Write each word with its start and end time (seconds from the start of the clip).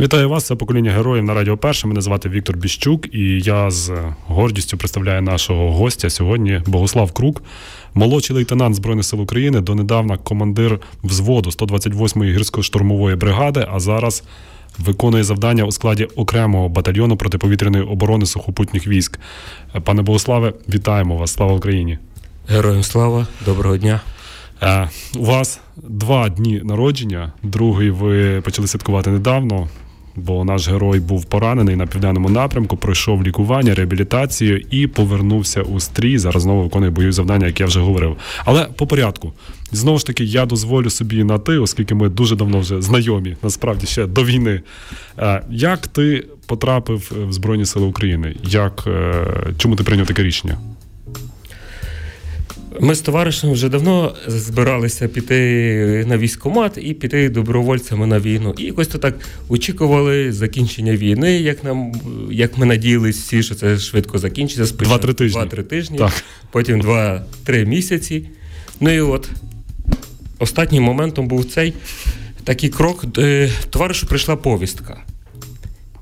Вітаю 0.00 0.28
вас, 0.28 0.46
це 0.46 0.54
покоління 0.54 0.92
героїв 0.92 1.24
на 1.24 1.34
Радіо 1.34 1.56
Перше. 1.56 1.86
Мене 1.86 2.00
звати 2.00 2.28
Віктор 2.28 2.56
Біщук, 2.56 3.14
і 3.14 3.40
я 3.40 3.70
з 3.70 3.92
гордістю 4.26 4.78
представляю 4.78 5.22
нашого 5.22 5.72
гостя 5.72 6.10
сьогодні 6.10 6.62
Богослав 6.66 7.12
Крук, 7.12 7.42
молодший 7.94 8.36
лейтенант 8.36 8.74
Збройних 8.74 9.04
сил 9.04 9.20
України, 9.20 9.60
донедавна 9.60 10.16
командир 10.16 10.80
взводу 11.04 11.50
128-ї 11.50 12.38
гірсько-штурмової 12.38 13.16
бригади, 13.16 13.66
а 13.72 13.80
зараз 13.80 14.24
виконує 14.78 15.24
завдання 15.24 15.64
у 15.64 15.72
складі 15.72 16.04
окремого 16.04 16.68
батальйону 16.68 17.16
протиповітряної 17.16 17.84
оборони 17.84 18.26
сухопутніх 18.26 18.86
військ. 18.86 19.18
Пане 19.84 20.02
Богославе, 20.02 20.52
вітаємо 20.68 21.16
вас! 21.16 21.32
Слава 21.32 21.52
Україні! 21.52 21.98
Героям 22.48 22.82
слава, 22.82 23.26
доброго 23.44 23.76
дня! 23.76 24.00
Е, 24.62 24.90
у 25.18 25.24
вас 25.24 25.60
два 25.76 26.28
дні 26.28 26.60
народження. 26.64 27.32
Другий 27.42 27.90
ви 27.90 28.40
почали 28.40 28.68
святкувати 28.68 29.10
недавно 29.10 29.68
бо 30.16 30.44
наш 30.44 30.68
герой 30.68 31.00
був 31.00 31.24
поранений 31.24 31.76
на 31.76 31.86
південному 31.86 32.30
напрямку, 32.30 32.76
пройшов 32.76 33.22
лікування, 33.22 33.74
реабілітацію 33.74 34.62
і 34.70 34.86
повернувся 34.86 35.62
у 35.62 35.80
стрій. 35.80 36.18
Зараз 36.18 36.42
знову 36.42 36.62
виконує 36.62 36.90
бойові 36.90 37.12
завдання, 37.12 37.46
як 37.46 37.60
я 37.60 37.66
вже 37.66 37.80
говорив. 37.80 38.16
Але 38.44 38.64
по 38.64 38.86
порядку. 38.86 39.32
Знову 39.72 39.98
ж 39.98 40.06
таки, 40.06 40.24
я 40.24 40.46
дозволю 40.46 40.90
собі 40.90 41.24
на 41.24 41.38
ти, 41.38 41.58
оскільки 41.58 41.94
ми 41.94 42.08
дуже 42.08 42.36
давно 42.36 42.60
вже 42.60 42.82
знайомі, 42.82 43.36
насправді 43.42 43.86
ще 43.86 44.06
до 44.06 44.24
війни. 44.24 44.60
Е, 45.18 45.42
як 45.50 45.86
ти 45.86 46.26
потрапив 46.46 47.12
в 47.28 47.32
Збройні 47.32 47.66
Сили 47.66 47.86
України? 47.86 48.36
Як 48.44 48.84
е, 48.86 49.24
чому 49.58 49.76
ти 49.76 49.84
прийняв 49.84 50.06
таке 50.06 50.22
рішення? 50.22 50.58
Ми 52.80 52.94
з 52.94 53.00
товаришем 53.00 53.52
вже 53.52 53.68
давно 53.68 54.14
збиралися 54.26 55.08
піти 55.08 56.04
на 56.08 56.18
військкомат 56.18 56.78
і 56.82 56.94
піти 56.94 57.28
добровольцями 57.28 58.06
на 58.06 58.20
війну. 58.20 58.54
І 58.58 58.64
якось 58.64 58.88
то 58.88 58.98
так 58.98 59.14
очікували 59.48 60.32
закінчення 60.32 60.96
війни, 60.96 61.32
як 61.32 61.64
нам 61.64 61.92
як 62.30 62.58
ми 62.58 62.66
надіялись 62.66 63.18
всі, 63.18 63.42
що 63.42 63.54
це 63.54 63.78
швидко 63.78 64.18
закінчиться. 64.18 64.74
Два-три 64.74 65.14
тижні. 65.14 65.40
Два-три 65.40 65.62
тижні, 65.62 65.98
так. 65.98 66.24
потім 66.50 66.80
два-три 66.80 67.64
місяці. 67.64 68.28
Ну 68.80 68.90
і 68.90 69.00
от 69.00 69.30
останнім 70.38 70.82
моментом 70.82 71.28
був 71.28 71.44
цей 71.44 71.74
такий 72.44 72.70
крок. 72.70 73.04
Товаришу 73.70 74.06
прийшла 74.06 74.36
повістка. 74.36 75.02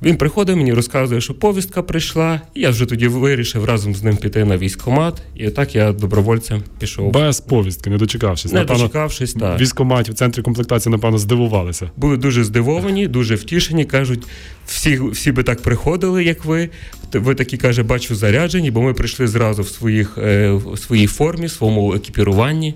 Він 0.04 0.16
приходить 0.16 0.56
мені, 0.56 0.72
розказує, 0.72 1.20
що 1.20 1.34
повістка 1.34 1.82
прийшла, 1.82 2.40
і 2.54 2.60
я 2.60 2.70
вже 2.70 2.86
тоді 2.86 3.08
вирішив 3.08 3.64
разом 3.64 3.94
з 3.94 4.02
ним 4.02 4.16
піти 4.16 4.44
на 4.44 4.56
військкомат. 4.56 5.22
І 5.34 5.50
так 5.50 5.74
я 5.74 5.92
добровольцем 5.92 6.62
пішов. 6.78 7.12
Без 7.12 7.40
повістки, 7.40 7.90
не 7.90 7.98
дочекавшись. 7.98 8.52
Не 8.52 8.60
напевно, 8.60 8.82
дочекавшись, 8.82 9.32
так. 9.32 9.60
Військкоматі 9.60 10.10
в 10.10 10.14
центрі 10.14 10.42
комплектації, 10.42 10.92
напевно, 10.92 11.18
здивувалися. 11.18 11.90
Були 11.96 12.16
дуже 12.16 12.44
здивовані, 12.44 13.08
дуже 13.08 13.34
втішені. 13.34 13.84
Кажуть, 13.84 14.22
всі 14.66 15.00
всі 15.12 15.32
би 15.32 15.42
так 15.42 15.62
приходили, 15.62 16.24
як 16.24 16.44
ви. 16.44 16.70
Ви 17.12 17.34
такі 17.34 17.56
каже, 17.56 17.82
бачу, 17.82 18.14
заряджені, 18.14 18.70
бо 18.70 18.82
ми 18.82 18.94
прийшли 18.94 19.26
зразу 19.26 19.62
в 19.62 19.68
своїх 19.68 20.18
е, 20.18 20.50
в 20.50 20.78
своїй 20.78 21.06
формі, 21.06 21.46
в 21.46 21.50
своєму 21.50 21.94
екіпіруванні 21.94 22.74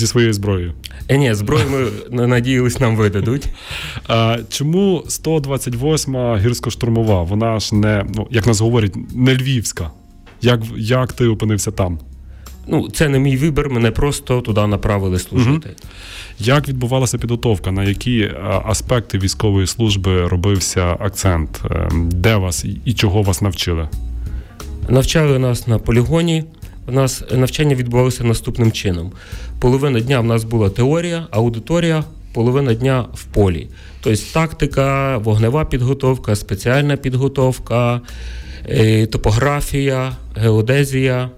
зі 0.00 0.06
своєю 0.06 0.32
зброєю. 0.32 0.72
Е, 1.08 1.18
Ні, 1.18 1.34
зброю 1.34 1.64
ми 2.10 2.26
надіялись, 2.26 2.80
нам 2.80 2.96
видадуть. 2.96 3.48
А, 4.08 4.38
Чому 4.48 5.04
128-ма 5.08 6.38
гірсько-штурмова? 6.38 7.26
Вона 7.26 7.60
ж 7.60 7.74
не, 7.74 8.06
ну 8.14 8.26
як 8.30 8.46
нас 8.46 8.60
говорять, 8.60 8.96
не 9.14 9.34
львівська. 9.34 9.90
Як 10.42 10.60
як 10.76 11.12
ти 11.12 11.26
опинився 11.26 11.70
там? 11.70 11.98
Ну, 12.66 12.88
це 12.88 13.08
не 13.08 13.18
мій 13.18 13.36
вибір, 13.36 13.70
мене 13.70 13.90
просто 13.90 14.40
туди 14.40 14.66
направили 14.66 15.18
служити. 15.18 15.68
Угу. 15.68 15.88
Як 16.38 16.68
відбувалася 16.68 17.18
підготовка? 17.18 17.70
На 17.70 17.84
які 17.84 18.30
аспекти 18.64 19.18
військової 19.18 19.66
служби 19.66 20.28
робився 20.28 20.96
акцент? 21.00 21.60
Ем, 21.70 22.08
де 22.12 22.36
вас 22.36 22.64
і 22.84 22.92
чого 22.92 23.22
вас 23.22 23.42
навчили? 23.42 23.88
Навчали 24.88 25.38
нас 25.38 25.66
на 25.66 25.78
полігоні 25.78 26.44
у 26.90 26.92
нас 26.92 27.24
навчання 27.32 27.74
відбувалося 27.74 28.24
наступним 28.24 28.72
чином: 28.72 29.12
половина 29.58 30.00
дня 30.00 30.20
в 30.20 30.24
нас 30.24 30.44
була 30.44 30.70
теорія, 30.70 31.26
аудиторія, 31.30 32.04
половина 32.34 32.74
дня 32.74 33.06
в 33.14 33.24
полі. 33.24 33.68
Тобто 34.00 34.22
тактика, 34.32 35.18
вогнева 35.18 35.64
підготовка, 35.64 36.36
спеціальна 36.36 36.96
підготовка, 36.96 38.00
е, 38.68 39.06
топографія, 39.06 40.12
геодезія. 40.36 41.30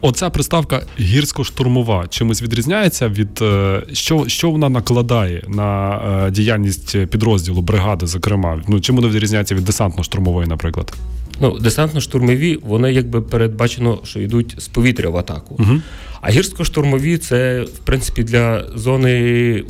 Оця 0.00 0.30
приставка 0.30 0.82
гірсько-штурмова 1.00 2.08
чимось 2.08 2.42
відрізняється 2.42 3.08
від 3.08 3.42
е, 3.42 3.82
що 3.92 4.28
що 4.28 4.50
вона 4.50 4.68
накладає 4.68 5.42
на 5.48 6.00
е, 6.26 6.30
діяльність 6.30 7.06
підрозділу 7.06 7.62
бригади, 7.62 8.06
зокрема. 8.06 8.62
Ну 8.68 8.80
чим 8.80 8.96
вона 8.96 9.08
відрізняється 9.08 9.54
від 9.54 9.68
десантно-штурмової, 9.68 10.46
наприклад? 10.46 10.92
Ну, 11.40 11.58
десантно-штурмові, 11.60 12.58
вони 12.62 12.92
якби 12.92 13.20
передбачено, 13.20 14.00
що 14.04 14.20
йдуть 14.20 14.54
з 14.58 14.68
повітря 14.68 15.10
в 15.10 15.16
атаку. 15.16 15.56
Угу. 15.58 15.80
А 16.20 16.30
гірсько-штурмові 16.30 17.18
це, 17.18 17.62
в 17.62 17.78
принципі, 17.78 18.22
для 18.22 18.64
зони 18.74 19.64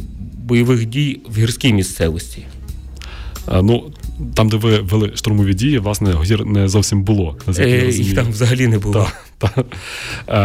бойових 0.44 0.86
дій 0.86 1.20
в 1.28 1.38
гірській 1.38 1.72
місцевості. 1.72 2.46
А, 3.46 3.62
ну, 3.62 3.84
там, 4.34 4.48
де 4.48 4.56
ви 4.56 4.78
вели 4.78 5.12
штурмові 5.14 5.54
дії, 5.54 5.78
власне, 5.78 6.14
гір 6.24 6.46
не 6.46 6.68
зовсім 6.68 7.02
було. 7.02 7.36
Е, 7.58 7.90
їх 7.90 8.14
там 8.14 8.30
взагалі 8.30 8.66
не 8.66 8.78
було. 8.78 9.08
Та, 9.38 9.48
та. 9.48 9.64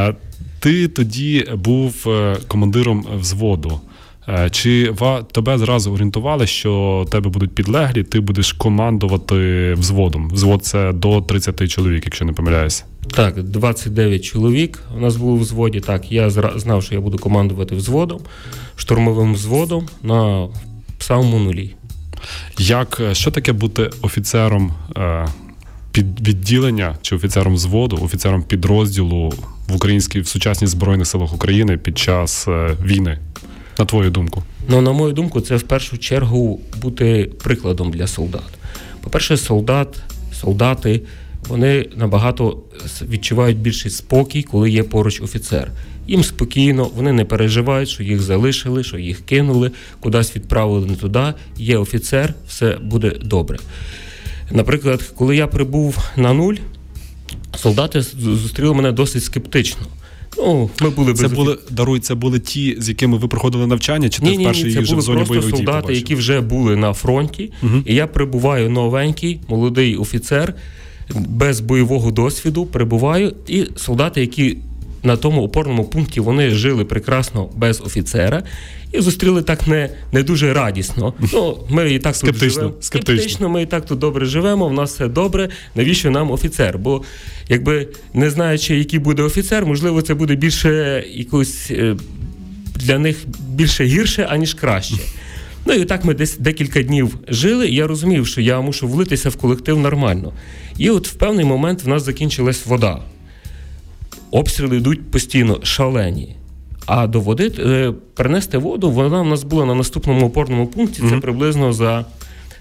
Е, 0.10 0.16
ти 0.60 0.88
тоді 0.88 1.48
був 1.56 2.04
е, 2.08 2.38
командиром 2.48 3.06
взводу. 3.20 3.82
Е, 4.30 4.50
чи 4.50 4.94
тебе 5.32 5.58
зразу 5.58 5.92
орієнтували, 5.92 6.48
що 6.48 7.06
тебе 7.12 7.30
будуть 7.30 7.56
підлеглі, 7.56 8.04
ти 8.04 8.20
будеш 8.20 8.54
командувати 8.54 9.74
взводом? 9.74 10.30
Взвод 10.30 10.66
це 10.66 10.94
до 10.94 11.22
30 11.22 11.70
чоловік, 11.70 12.06
якщо 12.06 12.26
не 12.26 12.34
помиляюся. 12.34 12.84
Так, 13.12 13.44
29 13.44 14.24
чоловік. 14.24 14.84
У 14.98 15.00
нас 15.00 15.16
було 15.16 15.36
в 15.36 15.40
взводі. 15.40 15.80
Так, 15.80 16.12
я 16.12 16.30
знав, 16.30 16.84
що 16.84 16.96
я 16.96 17.02
буду 17.02 17.18
командувати 17.18 17.76
взводом, 17.76 18.20
штурмовим 18.76 19.34
взводом 19.34 19.88
на 20.04 20.48
самому 21.00 21.40
нулі. 21.40 21.76
Як 22.58 22.98
е, 23.02 23.16
що 23.16 23.32
таке 23.32 23.54
бути 23.54 23.90
офіцером 24.02 24.74
е, 24.98 25.28
під 25.92 26.28
відділення 26.28 26.96
чи 27.02 27.16
офіцером 27.16 27.54
взводу, 27.54 28.00
офіцером 28.04 28.44
підрозділу 28.44 29.34
в 29.68 29.76
українській 29.76 30.20
в 30.20 30.28
сучасній 30.28 30.68
збройних 30.68 31.08
силах 31.08 31.34
України 31.34 31.78
під 31.78 31.98
час 31.98 32.48
війни? 32.86 33.18
На 33.80 33.86
твою 33.86 34.10
думку? 34.10 34.44
Ну, 34.70 34.82
на 34.82 34.92
мою 34.92 35.14
думку, 35.14 35.42
це 35.42 35.56
в 35.56 35.64
першу 35.64 35.98
чергу 35.98 36.60
бути 36.82 37.30
прикладом 37.44 37.92
для 37.92 38.08
солдат. 38.08 38.50
По-перше, 39.02 39.38
солдат, 39.38 40.04
солдати 40.34 41.02
вони 41.48 41.90
набагато 41.96 42.58
відчувають 43.02 43.58
більший 43.58 43.92
спокій, 43.92 44.44
коли 44.44 44.70
є 44.70 44.84
поруч 44.84 45.22
офіцер. 45.22 45.72
Їм 46.08 46.24
спокійно, 46.24 46.90
вони 46.96 47.12
не 47.12 47.26
переживають, 47.26 47.90
що 47.90 48.04
їх 48.04 48.22
залишили, 48.22 48.84
що 48.84 48.98
їх 48.98 49.26
кинули, 49.26 49.72
кудись 50.00 50.36
відправили 50.36 50.88
не 50.88 50.96
туди. 50.96 51.34
Є 51.58 51.78
офіцер, 51.78 52.34
все 52.48 52.78
буде 52.82 53.10
добре. 53.10 53.60
Наприклад, 54.52 55.12
коли 55.16 55.36
я 55.36 55.48
прибув 55.48 55.98
на 56.16 56.34
нуль, 56.34 56.56
солдати 57.58 58.02
зустріли 58.02 58.74
мене 58.74 58.92
досить 58.92 59.24
скептично. 59.24 59.82
Ну, 60.38 60.70
ми 60.82 60.90
були 60.90 61.14
Це 61.14 61.28
були 61.28 61.58
даруй, 61.70 62.00
це 62.00 62.16
були 62.16 62.40
ті, 62.40 62.76
з 62.80 62.90
якими 62.90 63.18
ви 63.18 63.28
проходили 63.28 63.68
навчання, 63.68 64.10
чи 64.10 64.24
ні, 64.24 64.32
ти 64.32 64.44
вперше 64.44 64.64
ні, 64.64 64.70
їх 64.70 64.82
в 64.82 65.02
зоні 65.02 65.24
бойових 65.24 65.52
дій 65.52 65.58
солдати, 65.58 65.94
які 65.94 66.16
вже 66.16 66.42
були 66.42 66.76
на 66.76 66.94
фронті, 66.94 67.52
угу. 67.64 67.76
і 67.86 67.96
я 67.96 68.08
прибуваю 68.08 68.70
новенький, 68.70 69.40
молодий 69.48 69.96
офіцер 69.96 70.56
без 71.16 71.60
бойового 71.60 72.12
досвіду. 72.12 72.66
Прибуваю, 72.66 73.34
і 73.48 73.68
солдати, 73.76 74.22
які 74.22 74.58
на 75.04 75.18
тому 75.18 75.44
опорному 75.44 75.86
пункті 75.86 76.20
вони 76.20 76.50
жили 76.50 76.86
прекрасно 76.86 77.50
без 77.56 77.82
офіцера 77.82 78.44
і 78.92 79.02
зустріли 79.02 79.42
так 79.42 79.68
не 79.68 79.90
не 80.12 80.24
дуже 80.24 80.54
радісно. 80.54 81.14
Ну, 81.34 81.58
Ми 81.70 81.94
і 81.94 82.00
так 82.00 82.16
скептично, 82.16 82.48
тут 82.48 82.54
живемо. 82.54 82.74
Скептично. 82.82 83.18
скептично, 83.18 83.50
ми 83.50 83.62
і 83.62 83.66
так 83.66 83.86
тут 83.86 84.00
добре 84.00 84.26
живемо, 84.26 84.68
в 84.68 84.74
нас 84.74 84.94
все 84.94 85.08
добре. 85.08 85.50
Навіщо 85.76 86.12
нам 86.12 86.32
офіцер? 86.32 86.78
Бо 86.78 87.04
якби 87.50 87.88
не 88.14 88.30
знаючи, 88.30 88.78
який 88.78 89.00
буде 89.00 89.24
офіцер, 89.24 89.66
можливо, 89.66 90.02
це 90.02 90.14
буде 90.14 90.36
більше 90.36 91.04
якось 91.14 91.72
е, 91.72 91.96
для 92.76 93.00
них 93.00 93.18
більше 93.50 93.84
гірше, 93.86 94.28
аніж 94.30 94.54
краще. 94.54 94.96
Ну 95.66 95.74
і 95.74 95.86
так 95.86 96.06
ми 96.06 96.14
десь 96.14 96.38
декілька 96.38 96.84
днів 96.84 97.18
жили, 97.28 97.68
і 97.68 97.76
я 97.76 97.88
розумів, 97.88 98.28
що 98.28 98.42
я 98.42 98.62
мушу 98.62 98.88
влитися 98.88 99.30
в 99.30 99.36
колектив 99.36 99.80
нормально. 99.80 100.34
І 100.78 100.90
от 100.90 101.08
в 101.08 101.14
певний 101.14 101.46
момент 101.46 101.84
в 101.84 101.88
нас 101.88 102.06
закінчилась 102.06 102.66
вода. 102.66 103.02
Обстріли 104.32 104.78
йдуть 104.78 105.12
постійно 105.12 105.60
шалені. 105.64 106.36
А 106.86 107.08
до 107.08 107.20
води 107.20 107.52
е, 107.60 107.94
перенести 108.16 108.58
воду, 108.58 108.92
вона 108.92 109.22
в 109.22 109.26
нас 109.26 109.44
була 109.44 109.66
на 109.66 109.76
наступному 109.76 110.26
опорному 110.26 110.68
пункті, 110.68 111.02
це 111.10 111.18
приблизно 111.18 111.74
за 111.74 112.06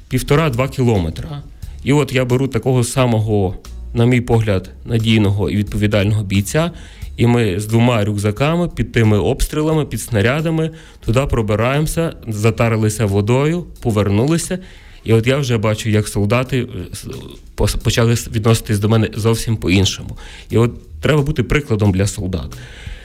півтора-два 0.09 0.69
кілометра. 0.69 1.43
І 1.85 1.93
от 1.93 2.13
я 2.13 2.25
беру 2.25 2.49
такого 2.49 2.85
самого, 2.85 3.55
на 3.95 4.07
мій 4.07 4.21
погляд, 4.21 4.71
надійного 4.85 5.51
і 5.51 5.57
відповідального 5.57 6.23
бійця, 6.23 6.71
І 7.17 7.27
ми 7.27 7.61
з 7.61 7.67
двома 7.67 8.05
рюкзаками 8.05 8.69
під 8.69 8.93
тими 8.93 9.19
обстрілами, 9.19 9.85
під 9.85 10.01
снарядами 10.01 10.71
туди 11.07 11.21
пробираємося, 11.21 12.15
затарилися 12.29 13.07
водою, 13.07 13.65
повернулися. 13.83 14.59
І 15.05 15.13
от 15.13 15.27
я 15.27 15.37
вже 15.37 15.59
бачу, 15.59 15.91
як 15.91 16.09
солдати 16.09 16.69
е, 17.61 17.67
почали 17.85 18.15
відноситись 18.15 18.79
до 18.79 18.89
мене 18.89 19.09
зовсім 19.15 19.57
по-іншому. 19.57 20.17
І 20.51 20.59
от 20.59 20.73
треба 21.01 21.23
бути 21.23 21.43
прикладом 21.43 21.93
для 21.93 22.07
солдат. 22.07 22.57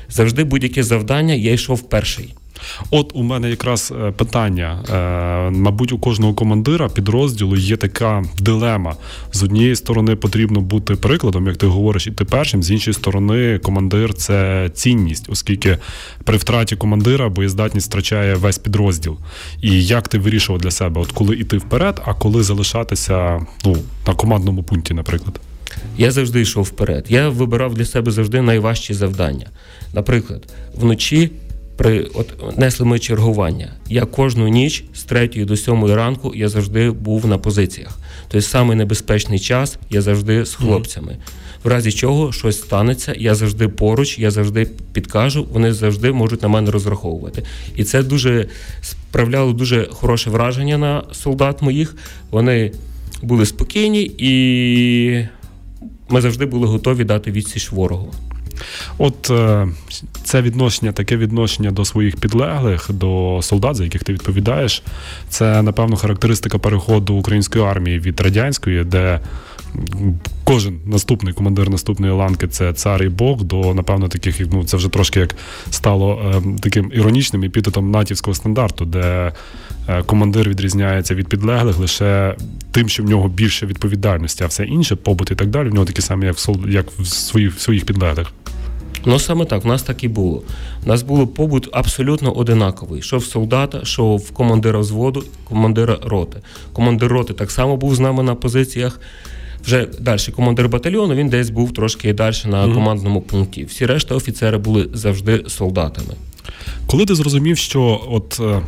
Завжди 0.10 0.44
будь-яке 0.44 0.84
завдання 0.84 1.34
я 1.34 1.54
йшов 1.54 1.90
перший. 1.90 2.34
От 2.92 3.12
у 3.14 3.24
мене 3.24 3.50
якраз 3.50 3.94
е, 4.02 4.12
питання. 4.12 4.84
Е, 4.90 5.58
мабуть, 5.58 5.92
у 5.92 6.00
кожного 6.00 6.34
командира 6.34 6.90
підрозділу 6.90 7.56
є 7.56 7.78
така 7.78 8.24
дилема. 8.40 8.96
З 9.32 9.44
однієї 9.44 9.76
сторони 9.76 10.16
потрібно 10.16 10.62
бути 10.62 10.96
прикладом, 10.96 11.48
як 11.48 11.58
ти 11.58 11.66
говориш, 11.66 12.08
іти 12.08 12.26
першим. 12.26 12.64
З 12.64 12.72
іншої 12.72 12.94
сторони, 12.94 13.60
командир 13.64 14.14
це 14.14 14.70
цінність, 14.74 15.30
оскільки 15.30 15.78
при 16.24 16.38
втраті 16.38 16.76
командира 16.76 17.30
боєздатність 17.30 17.88
втрачає 17.88 18.36
весь 18.36 18.58
підрозділ. 18.58 19.18
І 19.62 19.86
як 19.86 20.08
ти 20.08 20.18
вирішував 20.18 20.62
для 20.62 20.72
себе, 20.72 21.02
от 21.02 21.12
коли 21.12 21.36
йти 21.36 21.58
вперед, 21.58 22.02
а 22.06 22.14
коли 22.14 22.44
залишатися 22.44 23.46
ну, 23.66 23.78
на 24.08 24.14
командному 24.14 24.64
пункті, 24.64 24.94
наприклад? 24.94 25.40
Я 25.98 26.12
завжди 26.12 26.42
йшов 26.42 26.64
вперед. 26.64 27.06
Я 27.10 27.30
вибирав 27.30 27.74
для 27.74 27.86
себе 27.86 28.12
завжди 28.12 28.42
найважчі 28.42 28.94
завдання. 28.94 29.48
Наприклад, 29.94 30.54
вночі 30.76 31.32
при 31.78 32.08
от 32.14 32.58
несли 32.58 32.86
ми 32.86 33.00
чергування. 33.00 33.74
Я 33.90 34.06
кожну 34.06 34.48
ніч 34.48 34.84
з 34.94 35.04
3 35.04 35.28
до 35.28 35.58
7 35.58 35.86
ранку 35.86 36.32
я 36.36 36.50
завжди 36.50 36.92
був 36.92 37.28
на 37.28 37.38
позиціях. 37.38 38.00
Тобто 38.28 38.48
самий 38.48 38.78
небезпечний 38.78 39.40
час 39.40 39.78
я 39.90 40.02
завжди 40.02 40.46
з 40.46 40.54
хлопцями. 40.54 41.18
В 41.64 41.68
разі 41.68 41.92
чого 41.92 42.32
щось 42.32 42.58
станеться, 42.58 43.14
я 43.18 43.36
завжди 43.36 43.68
поруч, 43.68 44.20
я 44.20 44.32
завжди 44.32 44.68
підкажу, 44.94 45.48
вони 45.52 45.74
завжди 45.74 46.12
можуть 46.12 46.42
на 46.42 46.48
мене 46.48 46.72
розраховувати. 46.72 47.44
І 47.76 47.84
це 47.84 48.04
дуже 48.04 48.48
справляло 48.82 49.54
дуже 49.54 49.88
хороше 49.92 50.30
враження 50.30 50.78
на 50.78 51.04
солдат 51.12 51.62
моїх. 51.62 51.96
Вони 52.32 52.72
були 53.22 53.46
спокійні 53.46 54.12
і 54.18 55.26
ми 56.10 56.22
завжди 56.22 56.46
були 56.46 56.68
готові 56.68 57.04
дати 57.04 57.32
відсіч 57.32 57.72
ворогу. 57.72 58.14
От 58.98 59.30
е, 59.30 59.68
це 60.24 60.42
відношення, 60.42 60.92
таке 60.92 61.18
відношення 61.18 61.72
до 61.72 61.86
своїх 61.86 62.18
підлеглих, 62.18 62.92
до 62.92 63.40
солдат, 63.42 63.76
за 63.76 63.84
яких 63.84 64.04
ти 64.04 64.14
відповідаєш, 64.14 64.84
це 65.30 65.62
напевно 65.62 65.96
характеристика 65.96 66.58
переходу 66.58 67.14
української 67.14 67.66
армії 67.66 68.00
від 68.00 68.22
радянської, 68.22 68.84
де 68.84 69.20
кожен 70.44 70.80
наступний 70.86 71.34
командир 71.34 71.70
наступної 71.70 72.14
ланки 72.14 72.48
це 72.48 72.74
цар 72.74 73.04
і 73.04 73.10
Бог, 73.10 73.44
до 73.44 73.74
напевно 73.74 74.08
таких, 74.08 74.40
ну 74.52 74.64
це 74.64 74.78
вже 74.78 74.90
трошки 74.90 75.20
як 75.20 75.36
стало 75.70 76.34
е, 76.36 76.42
таким 76.62 76.92
іронічним 76.94 77.44
епітетом 77.44 77.92
натівського 77.92 78.36
стандарту, 78.36 78.86
де 78.86 79.32
командир 80.06 80.50
відрізняється 80.50 81.16
від 81.16 81.28
підлеглих 81.28 81.80
лише 81.80 82.36
тим, 82.72 82.90
що 82.90 83.04
в 83.04 83.06
нього 83.06 83.28
більше 83.28 83.66
відповідальності, 83.66 84.44
а 84.44 84.48
все 84.48 84.66
інше, 84.66 84.96
побут 84.96 85.32
і 85.32 85.36
так 85.36 85.48
далі, 85.48 85.70
в 85.70 85.74
нього 85.74 85.86
такі 85.86 86.02
самі, 86.02 86.26
як 86.26 86.36
в 86.36 86.70
як 86.70 86.86
в 87.00 87.06
своїх 87.06 87.56
в 87.56 87.60
своїх 87.60 87.86
підлеглих. 87.86 88.28
Ну 89.06 89.20
саме 89.20 89.46
так, 89.46 89.64
в 89.64 89.68
нас 89.68 89.84
так 89.84 90.04
і 90.04 90.08
було. 90.08 90.44
У 90.86 90.88
нас 90.88 91.04
було 91.04 91.28
побут 91.28 91.70
абсолютно 91.72 92.32
одинаковий. 92.32 93.02
Що 93.02 93.18
в 93.18 93.24
солдата, 93.24 93.86
що 93.86 94.16
в 94.16 94.32
командира 94.32 94.80
взводу, 94.80 95.24
командира 95.44 95.98
роти. 96.04 96.38
Командир 96.74 97.12
роти 97.12 97.34
так 97.34 97.52
само 97.52 97.78
був 97.78 97.96
з 97.96 98.00
нами 98.00 98.24
на 98.24 98.36
позиціях. 98.36 99.00
Вже 99.66 99.88
далі 100.00 100.20
командир 100.36 100.70
батальйону 100.70 101.16
він 101.16 101.30
десь 101.30 101.50
був 101.50 101.74
трошки 101.74 102.14
далі 102.14 102.36
на 102.46 102.74
командному 102.74 103.22
пункті. 103.22 103.66
Всі 103.66 103.86
решта 103.86 104.16
офіцери 104.16 104.58
були 104.58 104.90
завжди 104.94 105.44
солдатами. 105.48 106.14
Коли 106.88 107.06
ти 107.06 107.16
зрозумів, 107.16 107.58
що 107.58 108.02
от 108.10 108.40
е, 108.40 108.62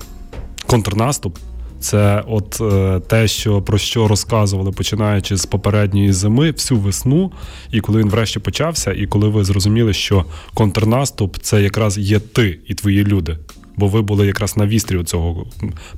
контрнаступ 0.68 1.38
це 1.80 2.24
от 2.28 2.62
е, 2.62 3.00
те, 3.08 3.28
що 3.28 3.62
про 3.62 3.78
що 3.78 4.08
розказували, 4.08 4.72
починаючи 4.72 5.38
з 5.38 5.46
попередньої 5.46 6.14
зими, 6.14 6.52
всю 6.52 6.80
весну, 6.80 7.32
і 7.72 7.80
коли 7.80 8.00
він 8.00 8.10
врешті 8.10 8.40
почався, 8.40 8.94
і 8.94 9.06
коли 9.06 9.28
ви 9.28 9.44
зрозуміли, 9.44 9.94
що 9.94 10.26
контрнаступ 10.54 11.38
це 11.42 11.62
якраз 11.62 11.98
є 11.98 12.20
ти 12.20 12.60
і 12.68 12.74
твої 12.74 13.04
люди. 13.04 13.38
Бо 13.76 13.88
ви 13.88 14.02
були 14.02 14.28
якраз 14.28 14.58
на 14.58 14.68
вістрі 14.68 15.04
цього 15.04 15.46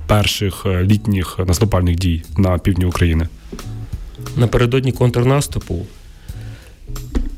перших 0.06 0.66
е, 0.66 0.82
літніх 0.82 1.38
наступальних 1.46 1.96
дій 1.96 2.22
на 2.36 2.58
півдні 2.58 2.84
України. 2.84 3.28
Напередодні 4.36 4.92
контрнаступу 4.92 5.86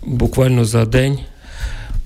буквально 0.07 0.65
за 0.65 0.85
день 0.85 1.19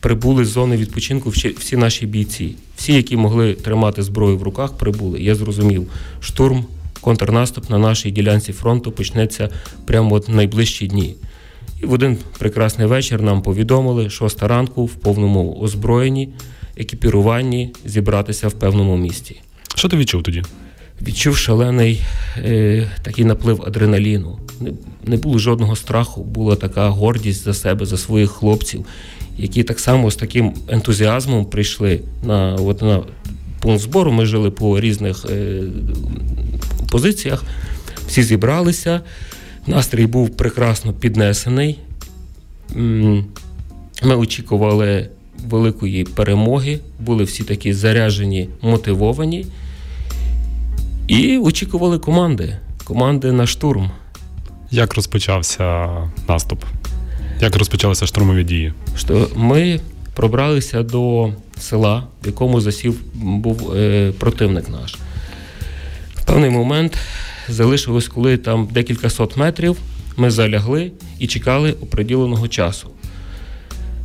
прибули 0.01 0.45
з 0.45 0.49
зони 0.49 0.77
відпочинку 0.77 1.31
всі 1.59 1.77
наші 1.77 2.07
бійці. 2.07 2.55
Всі, 2.77 2.93
які 2.93 3.17
могли 3.17 3.55
тримати 3.55 4.03
зброю 4.03 4.39
в 4.39 4.43
руках, 4.43 4.73
прибули. 4.73 5.21
Я 5.21 5.35
зрозумів, 5.35 5.87
штурм, 6.21 6.65
контрнаступ 7.01 7.71
на 7.71 7.79
нашій 7.79 8.11
ділянці 8.11 8.53
фронту 8.53 8.93
почнеться 8.93 9.49
прямо 9.85 10.15
от 10.15 10.29
в 10.29 10.35
найближчі 10.35 10.87
дні. 10.87 11.15
І 11.83 11.87
в 11.87 11.93
один 11.93 12.19
прекрасний 12.39 12.87
вечір 12.87 13.23
нам 13.23 13.43
повідомили, 13.43 14.11
що 14.11 14.29
ранку 14.41 14.85
в 14.85 14.95
повному 14.95 15.59
озброєнні, 15.61 16.29
екіпіруванні 16.77 17.73
зібратися 17.85 18.49
в 18.49 18.53
певному 18.53 18.97
місті. 18.97 19.41
Що 19.75 19.89
ти 19.89 19.97
відчув 19.97 20.23
тоді? 20.23 20.43
Відчув 21.03 21.37
шалений 21.37 22.03
е, 22.37 22.91
такий 23.03 23.25
наплив 23.25 23.63
адреналіну. 23.67 24.39
Не, 24.61 24.73
не 25.05 25.17
було 25.17 25.39
жодного 25.39 25.77
страху, 25.77 26.25
була 26.25 26.57
така 26.57 26.89
гордість 26.89 27.45
за 27.45 27.55
себе, 27.55 27.87
за 27.87 27.97
своїх 27.97 28.31
хлопців 28.31 28.87
які 29.39 29.63
так 29.63 29.81
само 29.81 30.11
з 30.11 30.17
таким 30.17 30.55
ентузіазмом 30.69 31.45
прийшли 31.45 32.01
на 32.23 32.55
от 32.55 32.83
на 32.83 33.03
пункт 33.61 33.83
збору. 33.83 34.13
Ми 34.13 34.27
жили 34.27 34.51
по 34.51 34.81
різних 34.81 35.27
е, 35.31 35.63
позиціях, 36.91 37.45
всі 38.09 38.23
зібралися. 38.23 39.01
Настрій 39.67 40.07
був 40.07 40.37
прекрасно 40.37 40.93
піднесений. 40.93 41.79
Ми 44.03 44.17
очікували 44.17 45.09
великої 45.49 46.05
перемоги, 46.05 46.81
були 47.01 47.25
всі 47.25 47.45
такі 47.45 47.73
заряжені, 47.73 48.49
мотивовані 48.63 49.47
і 51.07 51.39
очікували 51.39 51.99
команди, 51.99 52.57
команди 52.85 53.33
на 53.33 53.47
штурм. 53.47 53.91
Як 54.71 54.95
розпочався 54.95 55.89
наступ? 56.29 56.65
Як 57.41 57.57
розпочалися 57.57 58.07
штурмові 58.07 58.45
дії? 58.45 58.73
Що 58.97 59.29
Ми 59.35 59.81
пробралися 60.15 60.83
до 60.83 61.33
села, 61.59 62.07
в 62.23 62.27
якому 62.27 62.61
засів 62.61 63.01
був 63.15 63.73
е, 63.77 64.13
противник 64.19 64.69
наш. 64.69 64.97
В 66.15 66.27
певний 66.27 66.51
момент 66.51 66.99
залишилось, 67.49 68.09
коли 68.09 68.37
там 68.37 68.69
декілька 68.73 69.11
сот 69.11 69.37
метрів, 69.37 69.77
ми 70.17 70.31
залягли 70.31 70.93
і 71.19 71.27
чекали 71.27 71.73
оприділеного 71.73 72.49
часу. 72.49 72.89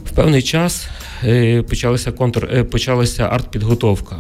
В 0.05 0.12
певний 0.12 0.41
час 0.41 0.89
е, 1.24 1.62
почалася 1.62 2.12
контр, 2.12 2.50
е, 2.53 2.63
почалася 2.63 3.24
артпідготовка. 3.24 4.15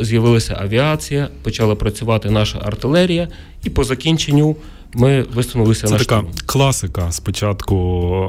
З'явилася 0.00 0.58
авіація, 0.60 1.28
почала 1.42 1.74
працювати 1.74 2.30
наша 2.30 2.58
артилерія, 2.64 3.28
і 3.64 3.70
по 3.70 3.84
закінченню 3.84 4.56
ми 4.94 5.22
висунулися 5.22 5.86
Це 5.86 5.92
на 5.92 5.98
така 5.98 6.16
штурм. 6.16 6.32
класика. 6.46 7.12
Спочатку 7.12 7.76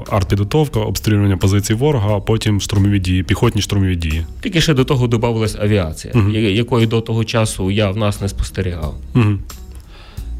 артпідготовка, 0.10 0.80
обстрілювання 0.80 1.38
позицій 1.38 1.74
ворога, 1.74 2.16
а 2.16 2.20
потім 2.20 2.62
штурмові 2.62 3.00
дії, 3.00 3.24
піхотні 3.24 3.62
штурмові 3.62 3.96
дії. 3.96 4.26
Тільки 4.42 4.62
ще 4.62 4.74
до 4.74 4.86
того 4.86 5.08
додавалась 5.08 5.56
авіація, 5.56 6.14
угу. 6.16 6.30
якої 6.30 6.88
до 6.88 7.02
того 7.02 7.26
часу 7.26 7.72
я 7.72 7.92
в 7.92 7.98
нас 7.98 8.22
не 8.22 8.30
спостерігав. 8.30 8.96
Угу. 9.16 9.38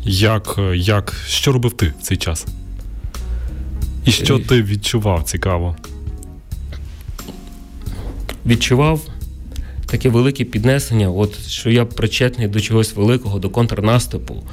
Як, 0.04 0.60
як, 0.74 1.14
Що 1.28 1.52
робив 1.52 1.72
ти 1.72 1.94
в 2.00 2.02
цей 2.02 2.18
час? 2.18 2.46
І 4.06 4.12
що 4.12 4.40
ти 4.40 4.64
відчував 4.64 5.24
цікаво? 5.24 5.76
Відчував 8.46 9.02
таке 9.86 10.10
велике 10.10 10.44
піднесення, 10.44 11.10
от 11.10 11.48
що 11.48 11.70
я 11.70 11.86
причетний 11.86 12.48
до 12.48 12.60
чогось 12.60 12.96
великого, 12.96 13.40
до 13.40 13.50
контрнаступу. 13.50 14.44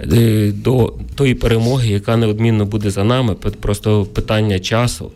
Е, 0.00 0.52
до 0.52 0.92
тої 1.14 1.34
перемоги, 1.34 1.88
яка 1.88 2.16
неодмінно 2.16 2.64
буде 2.64 2.90
за 2.90 3.04
нами, 3.04 3.34
просто 3.34 4.04
питання 4.04 4.58
часу. 4.58 5.10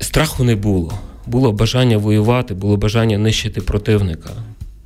Страху 0.00 0.44
не 0.44 0.56
було. 0.56 0.92
Було 1.26 1.52
бажання 1.52 1.98
воювати, 1.98 2.54
було 2.54 2.76
бажання 2.76 3.18
нищити 3.18 3.60
противника. 3.60 4.30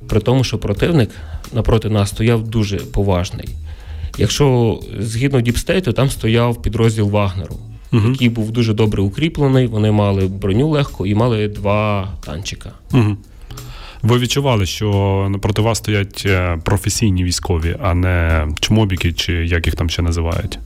При 0.07 0.19
тому, 0.19 0.43
що 0.43 0.57
противник 0.57 1.09
напроти 1.53 1.89
нас 1.89 2.09
стояв 2.09 2.47
дуже 2.47 2.77
поважний. 2.77 3.49
Якщо 4.17 4.79
згідно 4.99 5.41
DeepState 5.41 5.84
у, 5.84 5.93
там 5.93 6.09
стояв 6.09 6.61
підрозділ 6.61 7.09
Вагнеру, 7.09 7.55
е 7.91 8.11
який 8.11 8.29
був 8.29 8.51
дуже 8.51 8.73
добре 8.73 9.01
укріплений, 9.01 9.67
вони 9.67 9.91
мали 9.91 10.27
броню 10.27 10.69
легку 10.69 11.05
і 11.05 11.15
мали 11.15 11.47
два 11.47 12.09
танчика. 12.25 12.71
е 12.91 13.15
ви 14.01 14.17
відчували, 14.17 14.65
що 14.65 15.31
проти 15.41 15.61
вас 15.61 15.77
стоять 15.77 16.23
е, 16.25 16.59
професійні 16.63 17.23
військові, 17.23 17.75
а 17.81 17.93
не 17.93 18.47
чмобіки, 18.59 19.13
чи 19.13 19.33
як 19.33 19.65
їх 19.65 19.75
там 19.75 19.89
ще 19.89 20.01
називають? 20.01 20.59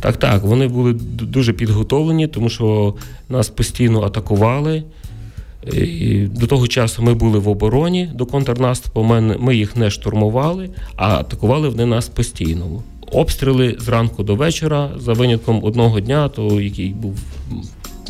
Так, 0.00 0.16
так, 0.16 0.42
вони 0.42 0.68
були 0.68 0.92
дуже 1.22 1.52
підготовлені, 1.52 2.26
тому 2.26 2.48
що 2.48 2.94
нас 3.28 3.48
постійно 3.48 4.02
атакували. 4.02 4.82
І 5.72 6.26
До 6.26 6.46
того 6.46 6.68
часу 6.68 7.02
ми 7.02 7.14
були 7.14 7.38
в 7.38 7.48
обороні 7.48 8.10
до 8.14 8.26
контрнаступу. 8.26 9.02
Ми 9.38 9.56
їх 9.56 9.76
не 9.76 9.90
штурмували, 9.90 10.70
а 10.96 11.08
атакували 11.08 11.68
вони 11.68 11.86
нас 11.86 12.08
постійно. 12.08 12.82
Обстріли 13.12 13.76
зранку 13.78 14.22
до 14.22 14.34
вечора, 14.34 14.90
за 14.98 15.12
винятком 15.12 15.64
одного 15.64 16.00
дня, 16.00 16.28
то 16.28 16.60
який 16.60 16.88
був 16.88 17.18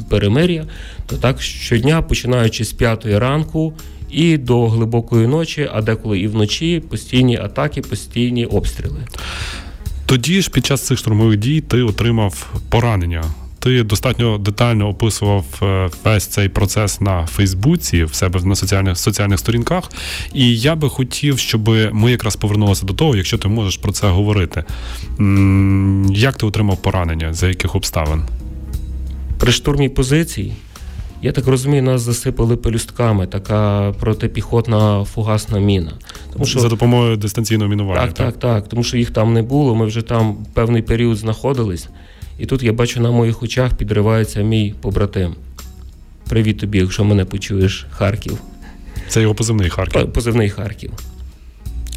перемир'я, 0.08 0.66
то 1.06 1.16
так 1.16 1.42
щодня, 1.42 2.02
починаючи 2.02 2.64
з 2.64 2.72
п'ятої 2.72 3.18
ранку 3.18 3.72
і 4.10 4.38
до 4.38 4.68
глибокої 4.68 5.26
ночі, 5.26 5.70
а 5.72 5.82
деколи 5.82 6.18
і 6.18 6.28
вночі 6.28 6.82
постійні 6.90 7.36
атаки, 7.36 7.80
постійні 7.80 8.46
обстріли. 8.46 9.00
Тоді 10.06 10.42
ж 10.42 10.50
під 10.50 10.66
час 10.66 10.86
цих 10.86 10.98
штурмових 10.98 11.38
дій 11.38 11.60
ти 11.60 11.82
отримав 11.82 12.54
поранення. 12.68 13.24
Ти 13.58 13.82
достатньо 13.82 14.38
детально 14.38 14.88
описував 14.88 15.44
е, 15.62 15.90
весь 16.04 16.26
цей 16.26 16.48
процес 16.48 17.00
на 17.00 17.26
Фейсбуці, 17.26 18.04
в 18.04 18.14
себе 18.14 18.40
на 18.44 18.54
соціальних 18.54 18.98
соціальних 18.98 19.38
сторінках. 19.38 19.90
І 20.34 20.58
я 20.58 20.74
би 20.74 20.88
хотів, 20.88 21.38
щоб 21.38 21.68
ми 21.92 22.10
якраз 22.10 22.36
повернулися 22.36 22.86
до 22.86 22.94
того, 22.94 23.16
якщо 23.16 23.38
ти 23.38 23.48
можеш 23.48 23.76
про 23.76 23.92
це 23.92 24.08
говорити. 24.08 24.64
Як 26.10 26.36
ти 26.36 26.46
отримав 26.46 26.82
поранення? 26.82 27.32
За 27.32 27.48
яких 27.48 27.74
обставин? 27.74 28.22
При 29.38 29.52
штурмі 29.52 29.88
позицій, 29.88 30.52
я 31.22 31.32
так 31.32 31.46
розумію, 31.46 31.82
нас 31.82 32.02
засипали 32.02 32.56
пелюстками, 32.56 33.26
така 33.26 33.92
протипіхотна 34.00 35.04
фугасна 35.04 35.58
міна. 35.58 35.92
Тому 36.32 36.44
що 36.44 36.60
За 36.60 36.68
допомогою 36.68 37.16
дистанційного 37.16 37.70
мінування. 37.70 38.06
Так, 38.06 38.14
так, 38.14 38.26
так, 38.26 38.38
так. 38.38 38.68
Тому 38.68 38.82
що 38.82 38.96
їх 38.96 39.10
там 39.10 39.32
не 39.32 39.42
було. 39.42 39.74
Ми 39.74 39.86
вже 39.86 40.02
там 40.02 40.36
певний 40.54 40.82
період 40.82 41.16
знаходились. 41.16 41.88
І 42.38 42.46
тут 42.46 42.62
я 42.62 42.72
бачу 42.72 43.00
на 43.00 43.10
моїх 43.10 43.42
очах 43.42 43.74
підривається 43.74 44.42
мій 44.42 44.74
побратим. 44.80 45.34
Привіт 46.28 46.58
тобі, 46.58 46.78
якщо 46.78 47.04
мене 47.04 47.24
почуєш, 47.24 47.86
Харків. 47.90 48.38
Це 49.08 49.22
його 49.22 49.34
позивний 49.34 49.70
Харків. 49.70 50.12
Позивний 50.12 50.50
Харків. 50.50 50.92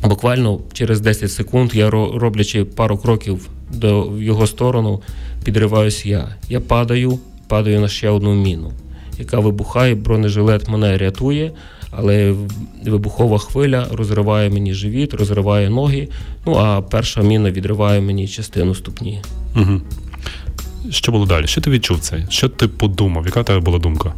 Буквально 0.03 0.59
через 0.73 1.01
10 1.01 1.31
секунд 1.31 1.75
я 1.75 1.89
роблячи 1.89 2.65
пару 2.65 2.97
кроків 2.97 3.49
до 3.73 4.11
його 4.19 4.47
сторону, 4.47 5.01
підриваюсь 5.43 6.05
я. 6.05 6.35
Я 6.49 6.59
падаю, 6.59 7.19
падаю 7.47 7.79
на 7.79 7.88
ще 7.88 8.09
одну 8.09 8.35
міну, 8.35 8.71
яка 9.19 9.39
вибухає, 9.39 9.95
бронежилет 9.95 10.69
мене 10.69 10.97
рятує, 10.97 11.51
але 11.91 12.35
вибухова 12.85 13.38
хвиля 13.38 13.88
розриває 13.91 14.49
мені 14.49 14.73
живіт, 14.73 15.13
розриває 15.13 15.69
ноги. 15.69 16.07
Ну 16.45 16.53
а 16.53 16.81
перша 16.81 17.21
міна 17.21 17.51
відриває 17.51 18.01
мені 18.01 18.27
частину 18.27 18.75
ступні. 18.75 19.21
Угу. 19.55 19.81
Що 20.89 21.11
було 21.11 21.25
далі? 21.25 21.47
Що 21.47 21.61
ти 21.61 21.69
відчув 21.69 21.99
це? 21.99 22.27
Що 22.29 22.49
ти 22.49 22.67
подумав? 22.67 23.25
Яка 23.25 23.43
тебе 23.43 23.59
була 23.59 23.79
думка? 23.79 24.13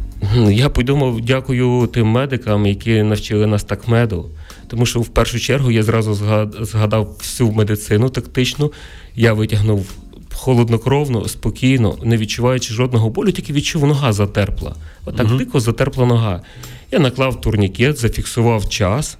Я 0.50 0.68
подумав, 0.68 1.20
дякую 1.20 1.86
тим 1.92 2.06
медикам, 2.06 2.66
які 2.66 3.02
навчили 3.02 3.46
нас 3.46 3.64
так 3.64 3.88
меду. 3.88 4.30
Тому 4.68 4.86
що 4.86 5.00
в 5.00 5.08
першу 5.08 5.40
чергу 5.40 5.70
я 5.70 5.82
зразу 5.82 6.14
згадав 6.60 7.16
всю 7.18 7.52
медицину 7.52 8.08
тактичну. 8.08 8.72
Я 9.16 9.32
витягнув 9.32 9.86
холоднокровно, 10.42 11.28
спокійно, 11.28 11.98
не 12.02 12.16
відчуваючи 12.16 12.74
жодного 12.74 13.10
болю, 13.10 13.32
тільки 13.32 13.52
відчув 13.52 13.86
нога 13.86 14.12
затерпла. 14.12 14.74
Отак 15.04 15.26
угу. 15.26 15.36
дико 15.36 15.60
затерпла 15.60 16.06
нога. 16.06 16.42
Я 16.90 16.98
наклав 16.98 17.40
турнікет, 17.40 17.98
зафіксував 17.98 18.68
час. 18.68 19.18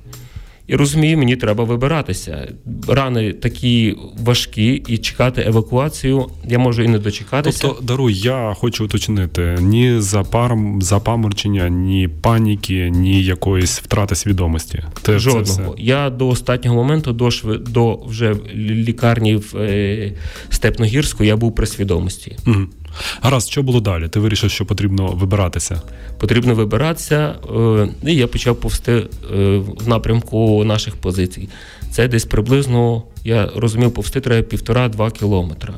І 0.66 0.76
розумію, 0.76 1.18
мені 1.18 1.36
треба 1.36 1.64
вибиратися. 1.64 2.52
Рани 2.88 3.32
такі 3.32 3.96
важкі, 4.18 4.82
і 4.88 4.98
чекати 4.98 5.44
евакуацію 5.46 6.26
я 6.48 6.58
можу 6.58 6.82
і 6.82 6.88
не 6.88 6.98
дочекатися. 6.98 7.58
Тобто, 7.62 7.82
даруй, 7.82 8.14
я 8.14 8.54
хочу 8.56 8.84
уточнити: 8.84 9.58
ні 9.60 10.00
запаморчення, 10.80 11.68
ні 11.68 12.08
паніки, 12.08 12.90
ні 12.90 13.24
якоїсь 13.24 13.80
втрати 13.80 14.14
свідомості. 14.14 14.84
Те 15.02 15.18
Жодного. 15.18 15.44
Це 15.44 15.52
все. 15.52 15.70
Я 15.78 16.10
до 16.10 16.28
останнього 16.28 16.76
моменту, 16.76 17.12
до 17.12 17.28
до 17.66 17.96
вже 18.06 18.36
лікарні 18.54 19.36
в 19.36 19.56
е, 19.56 20.12
Степногірську, 20.48 21.24
я 21.24 21.36
був 21.36 21.54
при 21.54 21.66
свідомості. 21.66 22.36
Угу. 22.46 22.66
Гаразд, 23.20 23.50
що 23.50 23.62
було 23.62 23.80
далі? 23.80 24.08
Ти 24.08 24.20
вирішив, 24.20 24.50
що 24.50 24.66
потрібно 24.66 25.06
вибиратися? 25.06 25.82
Потрібно 26.18 26.54
вибиратися, 26.54 27.34
е, 27.56 27.88
і 28.06 28.14
я 28.14 28.26
почав 28.26 28.56
повсти 28.56 28.92
е, 28.92 29.06
в 29.56 29.88
напрямку 29.88 30.64
наших 30.64 30.96
позицій. 30.96 31.48
Це 31.90 32.08
десь 32.08 32.24
приблизно, 32.24 33.02
я 33.24 33.50
розумів, 33.56 33.94
повсти 33.94 34.20
треба 34.20 34.42
півтора-два 34.42 35.10
кілометра. 35.10 35.74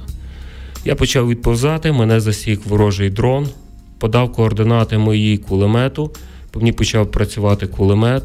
Я 0.84 0.94
почав 0.94 1.28
відповзати, 1.28 1.92
мене 1.92 2.20
засік 2.20 2.66
ворожий 2.66 3.10
дрон, 3.10 3.48
подав 3.98 4.32
координати 4.32 4.98
моїй 4.98 5.38
кулемету, 5.38 6.10
по 6.50 6.60
мені 6.60 6.72
почав 6.72 7.10
працювати 7.10 7.66
кулемет. 7.66 8.22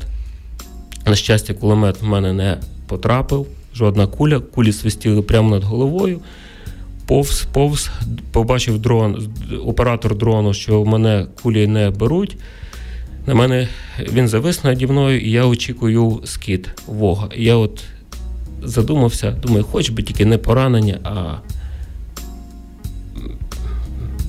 На 1.06 1.16
щастя, 1.16 1.54
кулемет 1.54 2.02
в 2.02 2.06
мене 2.06 2.34
не 2.34 2.58
потрапив, 2.88 3.48
жодна 3.76 4.08
куля, 4.08 4.40
кулі 4.40 4.74
свистіли 4.74 5.22
прямо 5.22 5.50
над 5.50 5.64
головою 5.64 6.20
повз, 7.10 7.48
повз, 7.54 7.90
побачив 8.32 8.80
дрон, 8.80 9.30
оператор 9.66 10.18
дрону, 10.18 10.54
що 10.54 10.82
в 10.82 10.88
мене 10.88 11.26
кулі 11.44 11.68
не 11.68 11.90
беруть. 11.90 12.38
На 13.28 13.36
мене 13.36 13.68
він 14.12 14.28
завис 14.28 14.64
наді 14.64 14.88
мною, 14.88 15.22
і 15.22 15.32
я 15.32 15.46
очікую 15.46 16.22
скид 16.26 16.70
вога. 16.88 17.30
Я 17.36 17.56
от 17.56 17.84
задумався, 18.64 19.32
думаю, 19.32 19.64
хоч 19.64 19.90
би 19.90 20.04
тільки 20.04 20.26
не 20.26 20.38
поранення, 20.38 21.00
а 21.04 21.36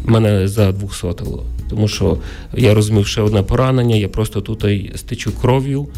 мене 0.04 0.48
за 0.48 0.72
двохсотило. 0.72 1.46
Тому 1.70 1.88
що 1.88 2.18
я 2.54 2.74
розумів, 2.74 3.06
що 3.06 3.24
одне 3.24 3.42
поранення, 3.42 3.96
я 3.96 4.08
просто 4.08 4.40
тут 4.40 4.64
стечу 4.96 5.32
кров'ю 5.40 5.88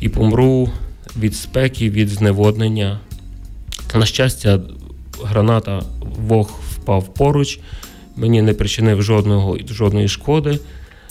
і 0.00 0.08
помру 0.08 0.70
від 1.18 1.34
спеки, 1.34 1.90
від 1.90 2.08
зневоднення. 2.08 3.00
На 3.94 4.06
щастя, 4.06 4.60
граната 5.24 5.82
Вог 6.26 6.60
впав 6.70 7.14
поруч, 7.14 7.58
мені 8.16 8.42
не 8.42 8.54
причинив 8.54 9.02
жодного, 9.02 9.58
жодної 9.68 10.08
шкоди. 10.08 10.58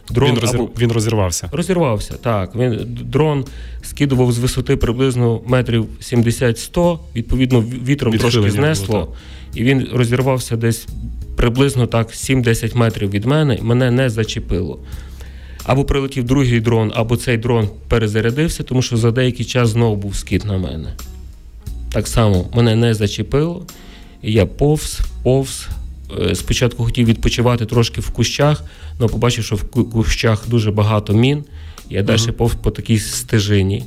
Дрон 0.10 0.32
Він 0.32 0.40
розір... 0.40 0.60
або... 0.60 0.70
він 0.80 0.92
розірвався. 0.92 1.50
Розірвався, 1.52 2.14
так. 2.14 2.56
Він 2.56 2.98
Дрон 3.04 3.46
скидував 3.82 4.32
з 4.32 4.40
висоти 4.40 4.76
приблизно 4.76 5.42
метрів 5.46 5.86
70-100, 6.02 7.00
відповідно, 7.16 7.62
вітром 7.62 8.18
трошки 8.18 8.52
знесло, 8.52 9.00
було, 9.00 9.16
і 9.54 9.64
він 9.64 9.88
розірвався 9.94 10.58
десь 10.58 10.88
приблизно 11.36 11.88
так 11.88 12.08
7-10 12.08 12.78
метрів 12.78 13.10
від 13.10 13.26
мене, 13.26 13.60
мене 13.62 13.92
не 13.92 14.10
зачепило. 14.10 14.80
Або 15.64 15.84
прилетів 15.84 16.24
другий 16.24 16.60
дрон, 16.60 16.92
або 16.96 17.18
цей 17.18 17.38
дрон 17.38 17.70
перезарядився, 17.88 18.64
тому 18.64 18.82
що 18.82 18.98
за 18.98 19.12
деякий 19.12 19.46
час 19.46 19.70
знову 19.70 19.96
був 19.96 20.16
скид 20.16 20.46
на 20.46 20.58
мене. 20.58 20.94
Так 21.92 22.08
само 22.08 22.50
мене 22.56 22.76
не 22.76 22.94
зачепило. 22.94 23.66
І 24.24 24.32
я 24.32 24.46
повз, 24.46 25.00
повз. 25.24 25.68
Е, 26.20 26.36
спочатку 26.36 26.84
хотів 26.84 27.08
відпочивати 27.08 27.66
трошки 27.66 28.02
в 28.02 28.10
кущах, 28.10 28.64
але 29.00 29.08
побачив, 29.08 29.44
що 29.44 29.56
в 29.56 29.64
кущах 29.92 30.50
дуже 30.50 30.72
багато 30.72 31.14
мін. 31.14 31.44
Я 31.90 32.04
далі 32.04 32.32
повз 32.32 32.56
по 32.56 32.72
такій 32.72 33.00
стежині. 33.00 33.84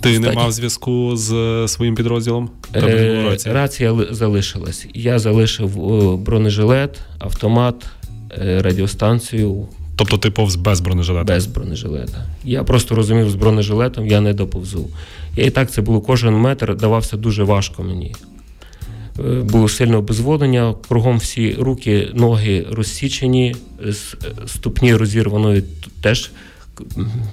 Ти 0.00 0.08
Останні... 0.08 0.18
не 0.18 0.32
мав 0.32 0.52
зв'язку 0.52 1.16
з 1.16 1.32
е, 1.32 1.68
своїм 1.68 1.94
підрозділом? 1.94 2.50
Е, 2.76 3.24
рація? 3.30 3.54
рація 3.54 3.96
залишилась. 4.10 4.86
Я 4.94 5.18
залишив 5.18 5.76
бронежилет, 6.16 7.00
автомат, 7.18 7.86
радіостанцію. 8.38 9.68
Тобто 9.96 10.18
ти 10.18 10.30
повз 10.30 10.56
без 10.56 10.80
бронежилета? 10.80 11.34
Без 11.34 11.46
бронежилета. 11.46 12.26
Я 12.44 12.64
просто 12.64 12.94
розумів, 12.94 13.30
з 13.30 13.34
бронежилетом 13.34 14.06
я 14.06 14.20
не 14.20 14.32
доповзу. 14.32 14.88
Я 15.36 15.44
і 15.44 15.50
так 15.50 15.70
це 15.70 15.82
було 15.82 16.00
кожен 16.00 16.34
метр, 16.34 16.76
давався 16.76 17.16
дуже 17.16 17.42
важко 17.42 17.82
мені. 17.82 18.14
Е, 19.26 19.42
було 19.42 19.68
сильне 19.68 19.96
обезводення, 19.96 20.74
кругом 20.88 21.18
всі 21.18 21.56
руки, 21.58 22.08
ноги 22.14 22.66
розсічені, 22.70 23.56
ступні 24.46 24.94
розірваної, 24.94 25.62
теж 26.00 26.30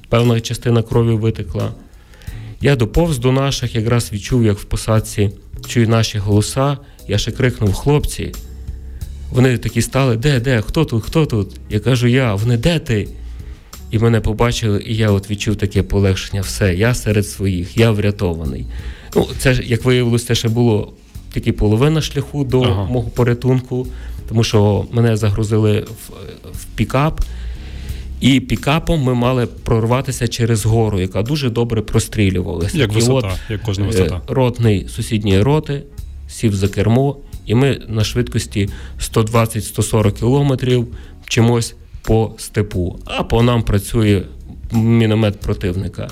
певна 0.10 0.40
частина 0.40 0.84
крові 0.84 1.16
витекла. 1.16 1.72
Я 2.62 2.76
доповз 2.76 3.18
до 3.18 3.32
наших, 3.32 3.76
якраз 3.76 4.14
відчув, 4.14 4.44
як 4.44 4.60
в 4.60 4.64
посадці 4.64 5.32
чую 5.68 5.90
наші 5.90 6.18
голоса. 6.18 6.78
Я 7.08 7.18
ще 7.18 7.32
крикнув 7.32 7.74
хлопці. 7.74 8.32
Вони 9.32 9.58
такі 9.58 9.82
стали, 9.82 10.18
де, 10.18 10.40
де, 10.40 10.62
хто 10.62 10.86
тут, 10.86 11.04
хто 11.04 11.26
тут? 11.26 11.60
Я 11.70 11.80
кажу, 11.80 12.08
я, 12.08 12.36
вони 12.36 12.58
де 12.58 12.80
ти? 12.80 13.08
І 13.92 14.00
мене 14.00 14.22
побачили, 14.22 14.84
і 14.88 14.96
я 14.96 15.12
от 15.12 15.32
відчув 15.32 15.56
таке 15.56 15.84
полегшення. 15.84 16.42
Все, 16.42 16.76
я 16.76 16.94
серед 16.94 17.28
своїх, 17.28 17.78
я 17.78 17.92
врятований. 17.92 18.66
Ну, 19.16 19.28
це 19.38 19.60
як 19.64 19.86
виявилося, 19.86 20.26
це 20.26 20.36
ще 20.36 20.50
було 20.50 20.94
тільки 21.40 21.58
половина 21.58 22.02
шляху 22.02 22.44
до 22.44 22.62
ага. 22.62 22.86
мого 22.86 23.10
порятунку, 23.10 23.88
тому 24.30 24.44
що 24.44 24.86
мене 24.92 25.18
загрузили 25.18 25.80
в, 25.80 26.12
в 26.54 26.66
пікап. 26.66 27.22
І 28.22 28.40
пікапом 28.40 29.02
ми 29.02 29.14
мали 29.14 29.46
прорватися 29.46 30.28
через 30.28 30.66
гору, 30.66 31.00
яка 31.00 31.22
дуже 31.22 31.50
добре 31.50 31.82
прострілювалася. 31.82 32.78
Як 32.78 32.94
висота, 32.94 33.28
от, 33.28 33.52
як 33.52 33.62
кожна 33.62 33.86
е, 33.86 33.88
висота. 33.88 34.22
Ротний 34.28 34.88
сусідньої 34.90 35.42
роти 35.42 35.84
сів 36.28 36.56
за 36.56 36.68
кермо 36.68 37.18
і 37.48 37.56
ми 37.56 37.82
на 37.88 38.04
швидкості 38.04 38.70
120-140 39.00 40.12
кілометрів 40.12 40.88
чимось 41.28 41.76
по 42.02 42.34
степу, 42.38 43.00
а 43.06 43.24
по 43.24 43.44
нам 43.44 43.64
працює 43.64 44.22
міномет 44.72 45.40
противника. 45.40 46.10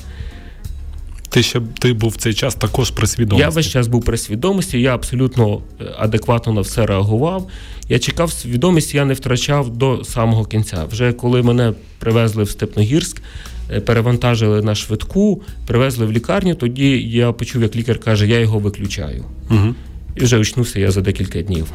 Ти 1.35 1.43
ще 1.43 1.61
ти 1.79 1.93
був 1.93 2.09
в 2.09 2.15
цей 2.15 2.33
час 2.33 2.55
також 2.55 2.91
при 2.91 3.07
свідомості? 3.07 3.41
Я 3.41 3.49
весь 3.49 3.67
час 3.67 3.87
був 3.87 4.05
при 4.05 4.17
свідомості, 4.17 4.81
я 4.81 4.95
абсолютно 4.95 5.61
е, 5.81 5.85
адекватно 5.97 6.53
на 6.53 6.61
все 6.61 6.85
реагував. 6.85 7.47
Я 7.89 7.99
чекав 7.99 8.31
свідомість, 8.31 8.95
я 8.95 9.05
не 9.05 9.13
втрачав 9.13 9.77
до 9.77 10.03
самого 10.03 10.45
кінця. 10.45 10.85
Вже 10.91 11.13
коли 11.13 11.41
мене 11.41 11.73
привезли 11.99 12.43
в 12.43 12.49
Степногірськ, 12.49 13.21
е, 13.71 13.79
перевантажили 13.79 14.61
на 14.61 14.75
швидку, 14.75 15.41
привезли 15.67 16.05
в 16.05 16.11
лікарню, 16.11 16.55
тоді 16.55 17.01
я 17.01 17.31
почув, 17.31 17.61
як 17.61 17.75
лікар 17.75 17.99
каже, 17.99 18.27
я 18.27 18.39
його 18.39 18.59
виключаю. 18.59 19.25
Угу. 19.49 19.75
І 20.15 20.23
вже 20.23 20.37
очнувся 20.37 20.79
я 20.79 20.91
за 20.91 21.01
декілька 21.01 21.41
днів. 21.41 21.67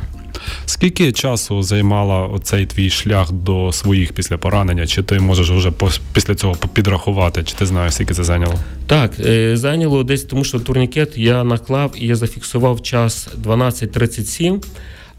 Скільки 0.67 1.13
часу 1.13 1.63
займала 1.63 2.27
оцей 2.27 2.67
твій 2.67 2.91
шлях 2.91 3.33
до 3.33 3.73
своїх 3.73 4.13
після 4.13 4.39
поранення? 4.39 4.87
Чи 4.87 5.03
ти 5.03 5.19
можеш 5.19 5.51
вже 5.51 5.73
після 6.13 6.35
цього 6.35 6.57
підрахувати? 6.73 7.43
Чи 7.43 7.55
ти 7.55 7.67
знаєш, 7.67 7.95
скільки 7.95 8.15
це 8.15 8.25
зайняло? 8.25 8.55
Так, 8.87 9.13
е, 9.21 9.57
зайняло 9.57 10.05
десь, 10.05 10.25
тому 10.25 10.45
що 10.45 10.61
турнікет 10.61 11.19
я 11.19 11.45
наклав 11.45 11.95
і 11.99 12.07
я 12.07 12.17
зафіксував 12.17 12.83
час 12.83 13.29
12.37, 13.45 14.65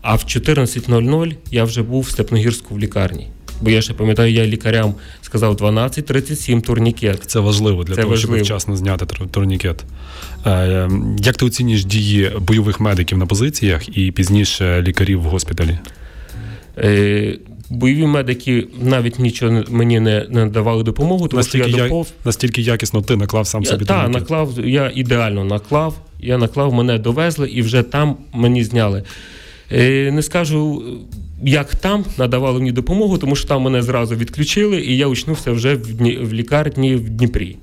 а 0.02 0.16
в 0.16 0.20
14.00 0.20 1.36
я 1.52 1.64
вже 1.64 1.84
був 1.84 2.02
в 2.02 2.10
Степногірську 2.10 2.76
в 2.76 2.80
лікарні. 2.80 3.28
Бо 3.62 3.70
я 3.70 3.82
ще 3.82 3.94
пам'ятаю, 3.94 4.34
я 4.34 4.46
лікарям 4.46 4.94
сказав 5.22 5.56
12.37 5.56 6.62
турнікет. 6.62 7.24
Це 7.24 7.40
важливо 7.40 7.84
для 7.84 7.96
Це 7.96 8.02
того, 8.02 8.14
важливо. 8.14 8.36
щоб 8.36 8.46
вчасно 8.46 8.78
зняти 8.78 9.06
турнікет. 9.32 9.84
Е, 10.46 10.90
як 11.18 11.38
ти 11.38 11.46
оцінюєш 11.46 11.86
дії 11.86 12.32
бойових 12.40 12.80
медиків 12.80 13.18
на 13.18 13.26
позиціях 13.26 13.98
і 13.98 14.12
пізніше 14.12 14.82
лікарів 14.82 15.22
в 15.22 15.26
госпіталі? 15.26 15.80
Е, 16.78 17.38
бойові 17.70 18.06
медики 18.06 18.68
навіть 18.82 19.20
нічого 19.20 19.64
мені 19.70 20.00
не, 20.00 20.26
не 20.30 20.46
давали 20.46 20.84
допомогу, 20.84 21.28
тому 21.28 21.38
настільки 21.38 21.70
що 21.70 21.78
я 21.78 21.84
допов... 21.84 22.08
настільки 22.26 22.62
якісно 22.62 23.02
ти 23.02 23.16
наклав 23.16 23.48
сам 23.48 23.66
собі 23.66 23.86
Так, 23.86 24.10
наклав, 24.10 24.54
я 24.66 24.92
ідеально 24.96 25.44
наклав, 25.44 25.96
я 26.20 26.38
наклав, 26.38 26.74
мене 26.74 26.98
довезли 26.98 27.50
і 27.50 27.62
вже 27.62 27.84
там 27.84 28.18
мені 28.34 28.64
зняли. 28.64 29.04
Е, 29.74 30.12
не 30.12 30.22
скажу, 30.22 30.84
як 31.44 31.76
там 31.76 32.06
надавали 32.18 32.60
мені 32.60 32.72
допомогу, 32.72 33.18
тому 33.18 33.36
що 33.36 33.48
там 33.48 33.62
мене 33.62 33.82
зразу 33.82 34.16
відключили, 34.16 34.82
і 34.82 34.98
я 34.98 35.08
очнувся 35.08 35.52
вже 35.52 35.76
в 36.22 36.34
лікарні 36.34 36.96
в 36.96 37.10
Дніпрі. 37.10 37.58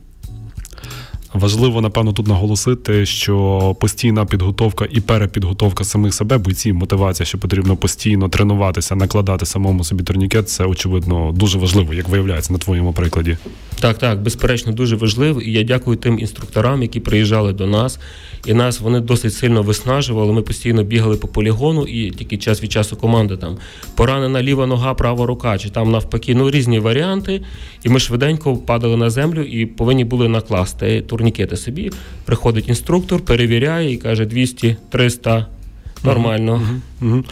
Важливо, 1.34 1.80
напевно, 1.80 2.12
тут 2.12 2.26
наголосити, 2.26 3.06
що 3.06 3.76
постійна 3.80 4.24
підготовка 4.24 4.86
і 4.90 5.00
перепідготовка 5.00 5.84
самих 5.84 6.14
себе, 6.14 6.38
бойців, 6.38 6.74
мотивація, 6.74 7.26
що 7.26 7.38
потрібно 7.38 7.76
постійно 7.76 8.28
тренуватися, 8.28 8.94
накладати 8.94 9.46
самому 9.46 9.84
собі 9.84 10.04
турнікет, 10.04 10.48
це 10.48 10.64
очевидно 10.64 11.32
дуже 11.32 11.58
важливо, 11.58 11.94
як 11.94 12.08
виявляється 12.08 12.52
на 12.52 12.58
твоєму 12.58 12.92
прикладі. 12.92 13.36
Так, 13.80 13.98
так, 13.98 14.22
безперечно, 14.22 14.72
дуже 14.72 14.96
важливо. 14.96 15.40
І 15.40 15.52
я 15.52 15.62
дякую 15.62 15.96
тим 15.96 16.18
інструкторам, 16.18 16.82
які 16.82 17.00
приїжджали 17.00 17.52
до 17.52 17.66
нас, 17.66 17.98
і 18.46 18.54
нас 18.54 18.80
вони 18.80 19.00
досить 19.00 19.34
сильно 19.34 19.62
виснажували. 19.62 20.32
Ми 20.32 20.42
постійно 20.42 20.82
бігали 20.84 21.16
по 21.16 21.28
полігону, 21.28 21.82
і 21.84 22.10
тільки 22.10 22.36
час 22.36 22.62
від 22.62 22.72
часу 22.72 22.96
команда 22.96 23.36
там 23.36 23.56
поранена 23.94 24.42
ліва 24.42 24.66
нога, 24.66 24.94
права 24.94 25.26
рука, 25.26 25.58
чи 25.58 25.70
там 25.70 25.90
навпаки, 25.90 26.34
ну 26.34 26.50
різні 26.50 26.78
варіанти. 26.78 27.42
І 27.84 27.88
ми 27.88 28.00
швиденько 28.00 28.56
падали 28.56 28.96
на 28.96 29.10
землю 29.10 29.42
і 29.42 29.66
повинні 29.66 30.04
були 30.04 30.28
накласти 30.28 31.02
турнікети 31.18 31.56
собі. 31.56 31.90
Приходить 32.24 32.68
інструктор, 32.68 33.20
перевіряє 33.20 33.92
і 33.92 33.96
каже 33.96 34.24
200-300 34.24 35.44
Нормально. 36.04 36.62
Угу, 37.00 37.10
угу. 37.10 37.24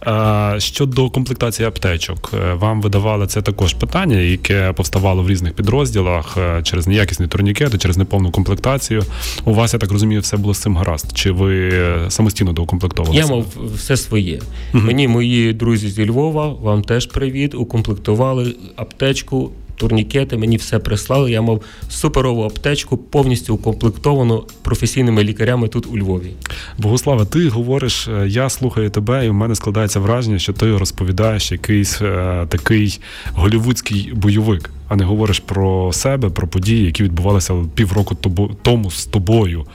А, 0.00 0.56
Щодо 0.58 1.10
комплектації 1.10 1.68
аптечок, 1.68 2.30
е, 2.34 2.54
вам 2.54 2.82
видавали 2.82 3.26
це 3.26 3.42
також 3.42 3.74
питання, 3.74 4.16
яке 4.16 4.72
повставало 4.72 5.22
в 5.22 5.28
різних 5.28 5.52
підрозділах 5.52 6.36
е, 6.38 6.62
через 6.62 6.86
неякісні 6.86 7.26
турнікети, 7.26 7.78
через 7.78 7.96
неповну 7.96 8.30
комплектацію. 8.30 9.02
У 9.44 9.54
вас, 9.54 9.72
я 9.72 9.78
так 9.78 9.92
розумію, 9.92 10.20
все 10.20 10.36
було 10.36 10.54
з 10.54 10.58
цим 10.58 10.76
гаразд. 10.76 11.16
Чи 11.16 11.30
ви 11.30 11.72
самостійно 12.08 12.52
доукомплектовували? 12.52 13.18
Я 13.18 13.26
мав 13.26 13.46
все 13.74 13.96
своє. 13.96 14.40
Угу. 14.74 14.82
Мені 14.82 15.08
мої 15.08 15.52
друзі 15.52 15.88
зі 15.88 16.06
Львова, 16.06 16.48
вам 16.48 16.82
теж 16.82 17.06
привіт, 17.06 17.54
укомплектували 17.54 18.54
аптечку 18.76 19.50
турнікети, 19.76 20.36
мені 20.36 20.56
все 20.56 20.78
прислали. 20.78 21.30
Я 21.30 21.42
мав 21.42 21.62
суперову 21.88 22.42
аптечку, 22.44 22.96
повністю 22.96 23.54
укомплектовану 23.54 24.44
професійними 24.62 25.24
лікарями 25.24 25.68
тут 25.68 25.86
у 25.86 25.98
Львові. 25.98 26.30
Богославе, 26.78 27.24
ти 27.24 27.48
говориш, 27.48 28.08
е, 28.08 28.26
я 28.28 28.48
слухаю 28.48 28.90
тебе, 28.90 29.26
і 29.26 29.28
в 29.28 29.34
мене 29.34 29.54
складається 29.54 30.00
враження, 30.00 30.38
що 30.38 30.52
ти 30.52 30.76
розповідаєш 30.76 31.52
якийсь 31.52 32.02
е, 32.02 32.46
такий 32.48 33.00
голівудський 33.32 34.12
бойовик, 34.14 34.70
а 34.88 34.96
не 34.96 35.04
говориш 35.04 35.38
про 35.38 35.92
себе, 35.92 36.30
про 36.30 36.48
події, 36.48 36.84
які 36.84 37.02
відбувалися 37.02 37.54
півроку 37.74 38.14
тому 38.62 38.90
з 38.90 39.06
тобою. 39.06 39.66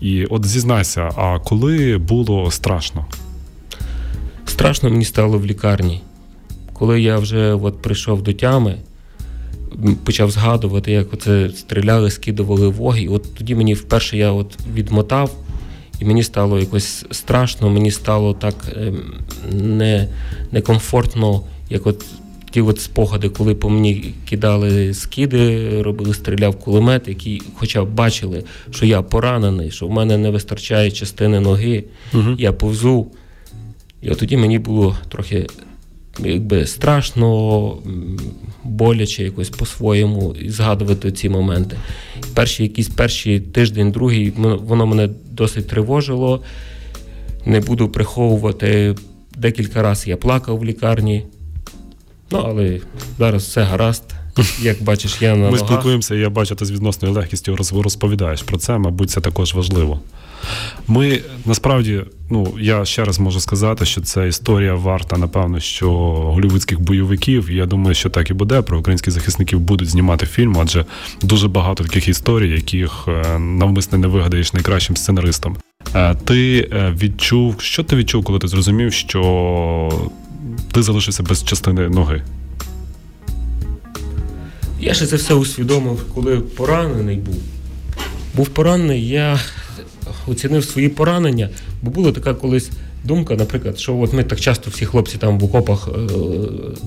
І 0.00 0.24
от 0.24 0.46
зізнайся, 0.46 1.10
а 1.16 1.38
коли 1.38 1.98
було 1.98 2.50
страшно? 2.50 3.06
Страшно 4.46 4.90
мені 4.90 5.04
стало 5.04 5.38
в 5.38 5.46
лікарні. 5.46 6.02
Коли 6.72 7.00
я 7.00 7.18
вже 7.18 7.54
от 7.54 7.82
прийшов 7.82 8.22
до 8.22 8.32
тями, 8.32 8.76
почав 10.04 10.30
згадувати, 10.30 10.92
як 10.92 11.14
оце 11.14 11.50
стріляли, 11.50 12.10
скидували 12.10 12.68
вогонь. 12.68 13.02
І 13.02 13.08
от 13.08 13.34
тоді 13.34 13.54
мені 13.54 13.74
вперше 13.74 14.16
я 14.16 14.32
от 14.32 14.58
відмотав, 14.74 15.30
і 16.00 16.04
мені 16.04 16.22
стало 16.22 16.58
якось 16.58 17.06
страшно, 17.10 17.70
мені 17.70 17.90
стало 17.90 18.34
так 18.34 18.54
ем, 18.76 19.14
не, 19.52 20.08
некомфортно, 20.52 21.42
як 21.70 21.86
от 21.86 22.04
ті 22.50 22.60
от 22.60 22.80
спогади, 22.80 23.28
коли 23.28 23.54
по 23.54 23.70
мені 23.70 24.14
кидали 24.28 24.94
скиди, 24.94 25.82
робили, 25.82 26.14
стріляв 26.14 26.56
кулемет, 26.56 27.08
які 27.08 27.42
хоча 27.54 27.84
б 27.84 27.88
бачили, 27.88 28.44
що 28.70 28.86
я 28.86 29.02
поранений, 29.02 29.70
що 29.70 29.86
в 29.86 29.90
мене 29.90 30.18
не 30.18 30.30
вистачає 30.30 30.90
частини 30.90 31.40
ноги, 31.40 31.84
угу. 32.14 32.34
я 32.38 32.52
повзу. 32.52 33.06
І 34.02 34.10
от 34.10 34.18
тоді 34.18 34.36
мені 34.36 34.58
було 34.58 34.96
трохи 35.08 35.46
якби 36.18 36.66
страшно, 36.66 37.78
боляче 38.64 39.24
якось 39.24 39.50
по-своєму 39.50 40.34
згадувати 40.46 41.12
ці 41.12 41.28
моменти. 41.28 41.76
Перші 42.34 42.62
якісь 42.62 42.88
перші 42.88 43.40
тиждень, 43.40 43.90
другий, 43.90 44.30
воно 44.40 44.86
мене 44.86 45.08
досить 45.30 45.68
тривожило. 45.68 46.42
Не 47.44 47.60
буду 47.60 47.88
приховувати. 47.88 48.94
Декілька 49.36 49.82
разів 49.82 50.08
я 50.08 50.16
плакав 50.16 50.58
в 50.58 50.64
лікарні, 50.64 51.26
ну 52.30 52.38
але 52.38 52.80
зараз 53.18 53.42
все 53.42 53.62
гаразд. 53.62 54.19
Як 54.62 54.82
бачиш, 54.82 55.16
я 55.20 55.30
на 55.30 55.36
Ми 55.36 55.44
ногах. 55.44 55.58
спілкуємося, 55.58 56.14
і 56.14 56.18
я 56.18 56.30
бачу, 56.30 56.54
ти 56.54 56.64
з 56.64 56.70
відносною 56.70 57.14
легкістю 57.14 57.56
розповідаєш 57.82 58.42
про 58.42 58.58
це, 58.58 58.78
мабуть, 58.78 59.10
це 59.10 59.20
також 59.20 59.54
важливо. 59.54 60.00
Ми 60.88 61.20
насправді, 61.46 62.02
ну 62.30 62.54
я 62.60 62.84
ще 62.84 63.04
раз 63.04 63.18
можу 63.18 63.40
сказати, 63.40 63.84
що 63.84 64.00
це 64.00 64.28
історія 64.28 64.74
варта, 64.74 65.16
напевно, 65.16 65.60
що 65.60 65.90
голівудських 66.34 66.80
бойовиків. 66.80 67.50
І 67.50 67.54
я 67.54 67.66
думаю, 67.66 67.94
що 67.94 68.10
так 68.10 68.30
і 68.30 68.34
буде. 68.34 68.62
Про 68.62 68.78
українських 68.78 69.12
захисників 69.12 69.60
будуть 69.60 69.88
знімати 69.88 70.26
фільм, 70.26 70.56
адже 70.60 70.84
дуже 71.22 71.48
багато 71.48 71.84
таких 71.84 72.08
історій, 72.08 72.50
яких 72.50 73.08
е, 73.08 73.38
навмисне 73.38 73.98
не 73.98 74.06
вигадаєш 74.06 74.52
найкращим 74.52 74.96
сценаристом. 74.96 75.56
Е, 75.94 76.14
ти 76.14 76.68
е, 76.72 76.94
відчув, 77.02 77.54
що 77.58 77.84
ти 77.84 77.96
відчув, 77.96 78.24
коли 78.24 78.38
ти 78.38 78.48
зрозумів, 78.48 78.92
що 78.92 79.92
ти 80.72 80.82
залишився 80.82 81.22
без 81.22 81.44
частини 81.44 81.88
ноги? 81.88 82.22
Я 84.80 84.94
ще 84.94 85.06
це 85.06 85.16
все 85.16 85.34
усвідомив, 85.34 86.04
коли 86.14 86.40
поранений 86.40 87.16
був. 87.16 87.42
Був 88.34 88.48
поранений, 88.48 89.08
я 89.08 89.40
оцінив 90.26 90.64
свої 90.64 90.88
поранення, 90.88 91.48
бо 91.82 91.90
була 91.90 92.12
така 92.12 92.34
колись 92.34 92.70
думка, 93.04 93.34
наприклад, 93.34 93.78
що 93.78 93.98
от 93.98 94.12
ми 94.12 94.24
так 94.24 94.40
часто 94.40 94.70
всі 94.70 94.86
хлопці 94.86 95.18
там 95.18 95.38
в 95.38 95.44
окопах 95.44 95.88
е, 95.88 96.14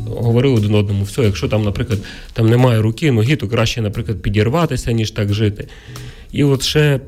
говорили 0.07 0.55
один 0.55 0.75
одному, 0.75 1.03
все, 1.03 1.21
якщо 1.21 1.47
там, 1.47 1.63
наприклад, 1.63 1.99
там 2.33 2.49
немає 2.49 2.81
руки, 2.81 3.11
ноги, 3.11 3.35
то 3.35 3.47
краще, 3.47 3.81
наприклад, 3.81 4.21
підірватися, 4.21 4.91
ніж 4.91 5.11
так 5.11 5.33
жити. 5.33 5.67
І 6.31 6.43
от 6.43 6.63
ще 6.63 6.99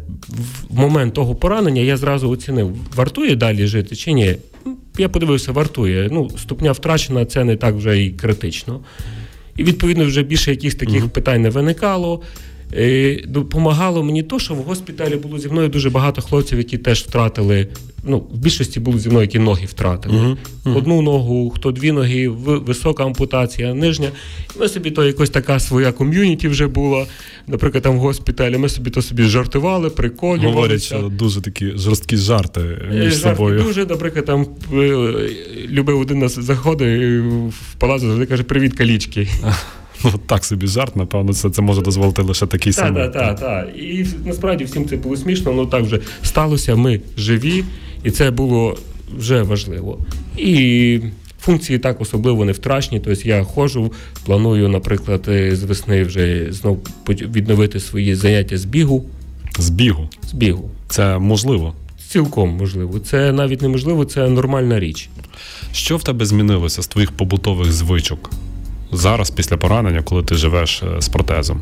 в 0.69 0.79
момент 0.79 1.13
того 1.13 1.35
поранення 1.35 1.81
я 1.81 1.97
зразу 1.97 2.29
оцінив, 2.29 2.75
вартує 2.95 3.35
далі 3.35 3.67
жити 3.67 3.95
чи 3.95 4.11
ні. 4.11 4.35
Я 4.97 5.09
подивився, 5.09 5.51
вартує. 5.51 6.09
Ну, 6.11 6.29
ступня 6.37 6.71
втрачена, 6.71 7.25
це 7.25 7.43
не 7.43 7.55
так 7.55 7.75
вже 7.75 8.03
і 8.03 8.09
критично. 8.09 8.79
І 9.57 9.63
відповідно 9.63 10.05
вже 10.05 10.23
більше 10.23 10.51
якихось 10.51 10.75
таких 10.75 11.03
uh-huh. 11.03 11.09
питань 11.09 11.41
не 11.41 11.49
виникало. 11.49 12.21
Е, 12.77 13.23
допомагало 13.27 14.03
мені 14.03 14.23
то, 14.23 14.39
що 14.39 14.53
в 14.53 14.57
госпіталі 14.57 15.15
було 15.15 15.39
зі 15.39 15.49
мною 15.49 15.69
дуже 15.69 15.89
багато 15.89 16.21
хлопців, 16.21 16.57
які 16.57 16.77
теж 16.77 17.01
втратили. 17.01 17.67
Ну, 18.07 18.17
в 18.17 18.37
більшості 18.37 18.79
були 18.79 18.99
зі 18.99 19.09
мною, 19.09 19.21
які 19.21 19.39
ноги 19.39 19.65
втратили. 19.65 20.15
Uh-huh. 20.15 20.37
Uh-huh. 20.65 20.77
Одну 20.77 21.01
ногу, 21.01 21.49
хто 21.49 21.71
дві 21.71 21.91
ноги, 21.91 22.27
висока 22.27 23.05
ампутація, 23.05 23.73
нижня. 23.73 24.09
Ми 24.59 24.69
собі 24.69 24.91
то 24.91 25.05
якось 25.05 25.29
така 25.29 25.59
своя 25.59 25.91
ком'юніті 25.91 26.47
вже 26.47 26.67
була. 26.67 27.05
Наприклад, 27.47 27.83
там 27.83 27.97
в 27.97 27.99
госпіталі 27.99 28.57
ми 28.57 28.69
собі 28.69 28.89
то 28.89 29.01
собі 29.01 29.23
жартували, 29.23 29.89
приколювалися. 29.89 30.55
Говорять, 30.55 30.83
що 30.83 30.99
дуже 30.99 31.41
такі 31.41 31.71
жорсткі 31.75 32.17
жарти 32.17 32.61
між 32.91 33.13
Жарти 33.13 33.35
собою. 33.35 33.63
Дуже, 33.63 33.85
наприклад, 33.85 34.25
там 34.25 34.47
е, 34.73 35.29
любив 35.69 35.99
один 35.99 36.19
нас 36.19 36.39
заходить 36.39 37.21
в 37.49 37.73
палацу, 37.77 38.07
завжди 38.07 38.25
каже: 38.25 38.43
Привіт, 38.43 38.73
калічки. 38.73 39.27
Ну, 40.03 40.11
так 40.25 40.45
собі 40.45 40.67
жарт, 40.67 40.95
напевно, 40.95 41.33
це 41.33 41.49
це 41.49 41.61
може 41.61 41.81
дозволити 41.81 42.21
лише 42.21 42.47
такий 42.47 42.73
самий. 42.73 43.03
Так, 43.03 43.13
так, 43.13 43.39
так. 43.39 43.77
І 43.77 44.05
насправді 44.25 44.63
всім 44.63 44.89
це 44.89 44.95
було 44.95 45.17
смішно, 45.17 45.51
ну 45.53 45.65
так 45.65 45.83
вже 45.83 45.99
сталося, 46.23 46.75
ми 46.75 47.01
живі, 47.17 47.63
і 48.03 48.11
це 48.11 48.31
було 48.31 48.77
вже 49.17 49.41
важливо. 49.41 49.99
І 50.37 50.99
функції 51.41 51.79
так 51.79 52.01
особливо 52.01 52.45
не 52.45 52.51
втрачені. 52.51 53.01
Тобто 53.05 53.29
я 53.29 53.43
ходжу, 53.43 53.93
планую, 54.25 54.69
наприклад, 54.69 55.21
з 55.51 55.63
весни 55.63 56.03
вже 56.03 56.47
знову 56.49 56.79
відновити 57.09 57.79
свої 57.79 58.15
заняття 58.15 58.57
з 58.57 58.65
бігу. 58.65 59.05
З 59.59 59.69
бігу? 59.69 60.09
З 60.27 60.33
бігу. 60.33 60.69
Це 60.89 61.17
можливо? 61.17 61.73
Цілком 62.07 62.49
можливо. 62.49 62.99
Це 62.99 63.31
навіть 63.31 63.61
неможливо, 63.61 64.05
це 64.05 64.29
нормальна 64.29 64.79
річ. 64.79 65.09
Що 65.71 65.97
в 65.97 66.03
тебе 66.03 66.25
змінилося 66.25 66.81
з 66.81 66.87
твоїх 66.87 67.11
побутових 67.11 67.71
звичок? 67.71 68.31
Зараз, 68.91 69.29
після 69.29 69.57
поранення, 69.57 70.01
коли 70.01 70.23
ти 70.23 70.35
живеш 70.35 70.83
е, 70.83 71.01
з 71.01 71.09
протезом? 71.09 71.61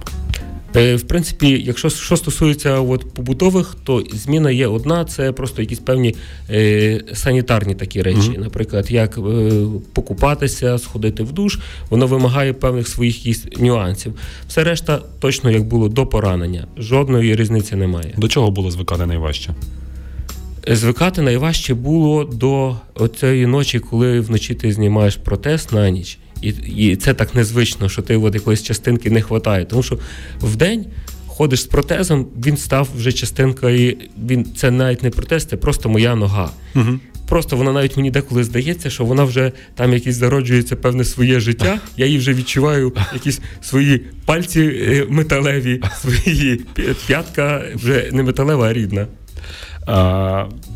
Е, 0.76 0.96
в 0.96 1.02
принципі, 1.02 1.64
якщо 1.66 1.90
що 1.90 2.18
стосується 2.18 2.80
от, 2.80 3.14
побутових, 3.14 3.76
то 3.84 4.04
зміна 4.14 4.52
є 4.52 4.68
одна: 4.68 5.06
це 5.06 5.32
просто 5.32 5.62
якісь 5.62 5.80
певні 5.80 6.16
е, 6.50 7.02
санітарні 7.14 7.76
такі 7.76 8.02
речі. 8.02 8.20
Mm-hmm. 8.20 8.40
Наприклад, 8.40 8.92
як 8.92 9.18
е, 9.18 9.52
покупатися, 9.94 10.78
сходити 10.78 11.24
в 11.24 11.32
душ, 11.32 11.60
воно 11.90 12.08
вимагає 12.08 12.54
певних 12.54 12.88
своїх 12.88 13.26
якісь 13.26 13.46
нюансів. 13.60 14.14
Все 14.48 14.64
решта 14.64 15.02
точно 15.20 15.52
як 15.52 15.64
було 15.64 15.90
до 15.90 16.06
поранення. 16.06 16.68
Жодної 16.78 17.36
різниці 17.36 17.76
немає. 17.76 18.14
До 18.18 18.28
чого 18.28 18.52
було 18.52 18.72
звикати 18.72 19.06
найважче? 19.06 19.54
Е, 20.70 20.76
звикати 20.76 21.22
найважче 21.22 21.74
було 21.74 22.24
до 22.24 22.76
цієї 23.20 23.46
ночі, 23.46 23.80
коли 23.80 24.20
вночі 24.20 24.56
ти 24.56 24.74
знімаєш 24.74 25.16
протез 25.16 25.72
на 25.72 25.90
ніч. 25.90 26.20
І 26.43 26.49
і 26.77 26.95
це 26.95 27.13
так 27.13 27.36
незвично, 27.36 27.89
що 27.89 28.01
ти 28.01 28.17
от 28.17 28.36
якоїсь 28.36 28.63
частинки 28.63 29.10
не 29.10 29.19
вистачає. 29.19 29.65
Тому 29.65 29.84
що 29.84 29.99
в 30.41 30.56
день 30.56 30.86
ходиш 31.27 31.62
з 31.62 31.65
протезом, 31.65 32.27
він 32.45 32.58
став 32.58 32.89
вже 32.97 33.12
частинкою. 33.12 33.95
Він 34.29 34.45
це 34.56 34.71
навіть 34.71 35.03
не 35.03 35.10
протез, 35.10 35.45
це 35.45 35.58
просто 35.58 35.89
моя 35.89 36.15
нога. 36.15 36.49
Угу. 36.75 36.99
Просто 37.27 37.58
вона 37.58 37.71
навіть 37.71 37.97
мені 37.97 38.12
деколи 38.12 38.43
здається, 38.43 38.89
що 38.89 39.06
вона 39.06 39.23
вже 39.23 39.51
там 39.75 39.93
якісь 39.93 40.15
зароджується 40.15 40.75
певне 40.75 41.03
своє 41.03 41.39
життя. 41.39 41.79
Я 41.97 42.06
їй 42.06 42.17
вже 42.17 42.34
відчуваю 42.34 42.93
якісь 43.13 43.41
свої 43.62 44.01
пальці 44.25 44.62
е, 44.62 45.06
металеві, 45.10 45.82
свої 46.01 46.62
п'ятка 47.08 47.63
вже 47.75 48.10
не 48.12 48.23
металева, 48.23 48.67
а 48.67 48.73
рідна. 48.73 49.08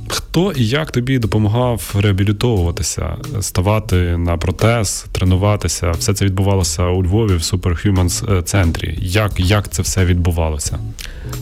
Хто 0.08 0.52
і 0.52 0.68
як 0.68 0.92
тобі 0.92 1.20
допомагав 1.20 1.96
реабілітовуватися, 2.00 3.18
ставати 3.42 3.96
на 4.18 4.38
протез, 4.38 5.06
тренуватися? 5.12 5.92
Все 5.92 6.14
це 6.14 6.26
відбувалося 6.26 6.84
у 6.84 7.04
Львові 7.04 7.34
в 7.34 7.40
Superhumans 7.40 8.38
е, 8.38 8.42
центрі. 8.42 8.98
Як 9.02 9.40
як 9.40 9.70
це 9.70 9.82
все 9.82 10.06
відбувалося? 10.06 10.80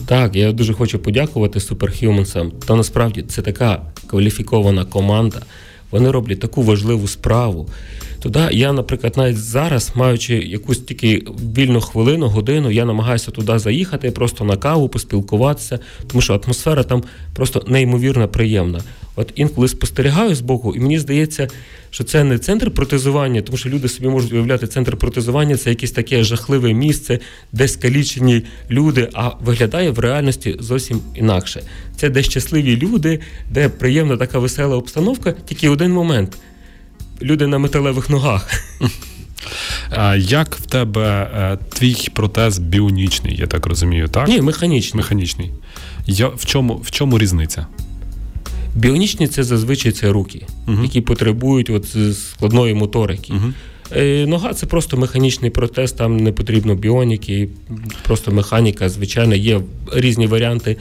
Так, 0.06 0.36
я 0.36 0.52
дуже 0.52 0.72
хочу 0.72 0.98
подякувати 0.98 1.58
Superhumans. 1.58 2.50
Та 2.66 2.74
насправді 2.74 3.22
це 3.22 3.42
така 3.42 3.82
кваліфікована 4.06 4.84
команда. 4.84 5.40
Вони 5.90 6.10
роблять 6.10 6.40
таку 6.40 6.62
важливу 6.62 7.08
справу. 7.08 7.68
Туди 8.26 8.48
я, 8.50 8.72
наприклад, 8.72 9.14
навіть 9.16 9.36
зараз, 9.36 9.92
маючи 9.94 10.34
якусь 10.34 10.78
тільки 10.78 11.22
вільну 11.56 11.80
хвилину, 11.80 12.28
годину, 12.28 12.70
я 12.70 12.84
намагаюся 12.84 13.30
туди 13.30 13.58
заїхати, 13.58 14.10
просто 14.10 14.44
на 14.44 14.56
каву, 14.56 14.88
поспілкуватися, 14.88 15.78
тому 16.06 16.20
що 16.20 16.40
атмосфера 16.44 16.82
там 16.82 17.04
просто 17.34 17.64
неймовірно 17.66 18.28
приємна. 18.28 18.80
От 19.16 19.32
інколи 19.34 19.68
спостерігаю 19.68 20.34
з 20.34 20.40
боку, 20.40 20.74
і 20.76 20.80
мені 20.80 20.98
здається, 20.98 21.48
що 21.90 22.04
це 22.04 22.24
не 22.24 22.38
центр 22.38 22.70
протезування, 22.70 23.42
тому 23.42 23.58
що 23.58 23.68
люди 23.68 23.88
собі 23.88 24.08
можуть 24.08 24.32
уявляти, 24.32 24.66
центр 24.66 24.96
протезування 24.96 25.56
це 25.56 25.70
якесь 25.70 25.90
таке 25.90 26.24
жахливе 26.24 26.72
місце, 26.72 27.18
де 27.52 27.68
скалічені 27.68 28.42
люди, 28.70 29.08
а 29.14 29.30
виглядає 29.40 29.90
в 29.90 29.98
реальності 29.98 30.56
зовсім 30.60 31.00
інакше. 31.14 31.62
Це 31.96 32.10
де 32.10 32.22
щасливі 32.22 32.76
люди, 32.76 33.20
де 33.50 33.68
приємна 33.68 34.16
така 34.16 34.38
весела 34.38 34.76
обстановка, 34.76 35.34
тільки 35.46 35.68
один 35.68 35.92
момент 35.92 36.36
люди 37.22 37.46
на 37.46 37.58
металевих 37.58 38.10
ногах. 38.10 38.50
Як 40.16 40.56
в 40.56 40.66
тебе 40.66 41.30
е, 41.34 41.58
твій 41.68 42.08
протез 42.12 42.58
біонічний, 42.58 43.36
я 43.36 43.46
так 43.46 43.66
розумію, 43.66 44.08
так? 44.08 44.28
Ні, 44.28 44.40
механічний. 44.40 44.96
Механічний. 45.02 45.52
Я, 46.06 46.28
В 46.28 46.44
чому 46.46 46.74
в 46.74 46.90
чому 46.90 47.18
різниця? 47.18 47.66
Біонічні 48.74 49.28
це 49.28 49.44
зазвичай 49.44 49.92
це 49.92 50.08
руки, 50.08 50.46
uh 50.66 50.82
які 50.82 51.00
потребують 51.00 51.70
от 51.70 51.96
складної 52.16 52.74
моторики. 52.74 53.32
uh 53.32 54.26
Нога 54.26 54.54
це 54.54 54.66
просто 54.66 54.96
механічний 54.96 55.50
протез, 55.50 55.92
там 55.92 56.16
не 56.16 56.32
потрібно 56.32 56.74
біоніки, 56.74 57.48
просто 58.02 58.32
механіка. 58.32 58.88
Звичайно, 58.88 59.34
є 59.34 59.60
різні 59.92 60.26
варіанти 60.26 60.76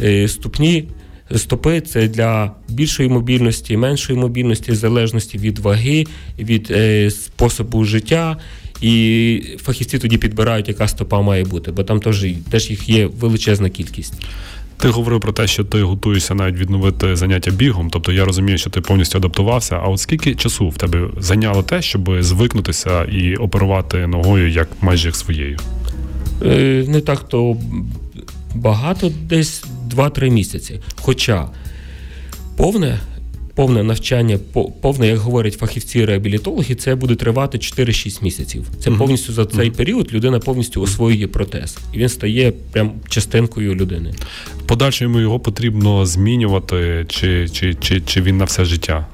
е, 0.00 0.28
ступні. 0.28 0.88
Стопи 1.36 1.80
це 1.80 2.08
для 2.08 2.52
більшої 2.68 3.08
мобільності, 3.08 3.76
меншої 3.76 4.18
мобільності, 4.18 4.74
залежності 4.74 5.38
від 5.38 5.58
ваги, 5.58 6.06
від 6.38 6.68
е, 6.70 7.10
способу 7.10 7.84
життя. 7.84 8.36
І 8.80 9.42
фахівці 9.62 9.98
тоді 9.98 10.18
підбирають, 10.18 10.68
яка 10.68 10.88
стопа 10.88 11.22
має 11.22 11.44
бути, 11.44 11.72
бо 11.72 11.84
там 11.84 12.00
теж, 12.00 12.26
теж 12.50 12.70
їх 12.70 12.88
є 12.88 13.06
величезна 13.06 13.70
кількість. 13.70 14.14
Ти 14.76 14.88
говорив 14.88 15.20
про 15.20 15.32
те, 15.32 15.46
що 15.46 15.64
ти 15.64 15.82
готуєшся 15.82 16.34
навіть 16.34 16.56
відновити 16.58 17.16
заняття 17.16 17.50
бігом. 17.50 17.90
Тобто 17.90 18.12
я 18.12 18.24
розумію, 18.24 18.58
що 18.58 18.70
ти 18.70 18.80
повністю 18.80 19.18
адаптувався. 19.18 19.80
А 19.84 19.88
от 19.88 20.00
скільки 20.00 20.34
часу 20.34 20.68
в 20.68 20.76
тебе 20.76 21.08
зайняло 21.18 21.62
те, 21.62 21.82
щоб 21.82 22.22
звикнутися 22.22 23.04
і 23.04 23.36
оперувати 23.36 24.06
ногою 24.06 24.50
як 24.50 24.68
майже 24.80 25.08
як 25.08 25.16
своєю? 25.16 25.58
Е, 26.44 26.84
Не 26.88 27.00
так 27.00 27.28
то 27.28 27.56
багато, 28.54 29.12
десь 29.22 29.64
2-3 29.94 30.30
місяці. 30.30 30.80
Хоча 30.96 31.48
повне 32.56 33.00
повне 33.58 33.82
навчання, 33.82 34.38
повне, 34.80 35.06
як 35.06 35.18
говорять 35.18 35.58
фахівці-реабілітологи, 35.58 36.74
це 36.74 36.94
буде 36.94 37.14
тривати 37.14 37.58
4-6 37.58 38.24
місяців. 38.24 38.66
Це 38.80 38.90
mm-hmm. 38.90 38.98
повністю 38.98 39.32
за 39.32 39.46
цей 39.46 39.70
mm-hmm. 39.70 39.76
період 39.76 40.12
людина 40.14 40.38
повністю 40.38 40.82
освоює 40.82 41.26
протез, 41.26 41.78
і 41.92 41.98
він 41.98 42.08
стає 42.08 42.52
прям 42.72 42.92
частинкою 43.08 43.74
людини. 43.74 44.14
Подальшому 44.66 45.20
його 45.20 45.40
потрібно 45.40 46.06
змінювати, 46.06 47.06
чи, 47.08 47.48
чи, 47.48 47.74
чи, 47.74 48.00
чи 48.00 48.22
він 48.22 48.36
на 48.36 48.44
все 48.44 48.64
життя? 48.64 49.06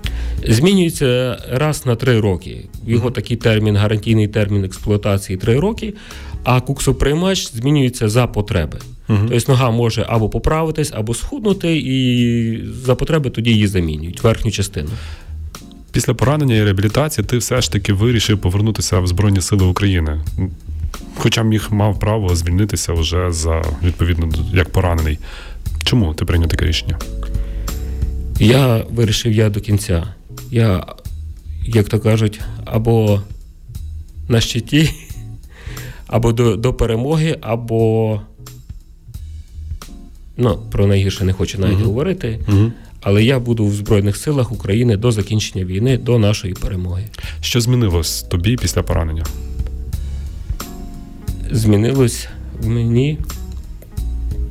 Змінюється 0.48 1.38
раз 1.50 1.86
на 1.86 1.96
три 1.96 2.20
роки. 2.20 2.64
Його 2.86 3.10
такий 3.10 3.36
термін, 3.36 3.76
гарантійний 3.76 4.28
термін 4.28 4.64
експлуатації 4.64 5.38
три 5.38 5.60
роки, 5.60 5.94
а 6.42 6.60
куксоприймач 6.60 7.52
змінюється 7.52 8.08
за 8.08 8.26
потреби. 8.26 8.78
Угу. 9.08 9.18
Тобто 9.28 9.52
нога 9.52 9.70
може 9.70 10.06
або 10.08 10.28
поправитись, 10.28 10.92
або 10.94 11.14
схуднути, 11.14 11.76
і 11.76 12.64
за 12.84 12.94
потреби 12.94 13.30
тоді 13.30 13.50
її 13.50 13.66
замінюють 13.66 14.22
верхню 14.22 14.50
частину. 14.50 14.88
Після 15.92 16.14
поранення 16.14 16.54
і 16.54 16.64
реабілітації 16.64 17.24
ти 17.24 17.38
все 17.38 17.60
ж 17.60 17.72
таки 17.72 17.92
вирішив 17.92 18.38
повернутися 18.38 19.00
в 19.00 19.06
Збройні 19.06 19.40
Сили 19.40 19.66
України. 19.66 20.20
Хоча 21.16 21.42
міг 21.42 21.68
мав 21.70 21.98
право 21.98 22.36
звільнитися 22.36 22.92
вже 22.92 23.32
за 23.32 23.62
відповідно 23.82 24.28
як 24.52 24.68
поранений. 24.68 25.18
Чому 25.84 26.14
ти 26.14 26.24
прийняв 26.24 26.48
таке 26.48 26.66
рішення? 26.66 26.98
Я 28.40 28.84
вирішив 28.90 29.32
я 29.32 29.50
до 29.50 29.60
кінця. 29.60 30.14
Я, 30.50 30.86
як 31.62 31.88
то 31.88 32.00
кажуть, 32.00 32.40
або 32.64 33.22
на 34.28 34.40
щиті, 34.40 34.90
або 36.06 36.32
до, 36.32 36.56
до 36.56 36.74
перемоги, 36.74 37.38
або 37.40 38.20
Ну, 40.36 40.58
про 40.70 40.86
найгірше 40.86 41.24
не 41.24 41.32
хочу 41.32 41.58
навіть 41.58 41.78
uh-huh. 41.78 41.84
говорити. 41.84 42.40
Uh-huh. 42.48 42.70
Але 43.00 43.24
я 43.24 43.38
буду 43.38 43.66
в 43.66 43.74
Збройних 43.74 44.16
силах 44.16 44.52
України 44.52 44.96
до 44.96 45.12
закінчення 45.12 45.64
війни, 45.64 45.98
до 45.98 46.18
нашої 46.18 46.54
перемоги. 46.54 47.04
Що 47.40 47.60
змінилось 47.60 48.22
тобі 48.22 48.56
після 48.56 48.82
поранення? 48.82 49.24
Змінилось 51.50 52.28
в 52.60 52.68
мені 52.68 53.18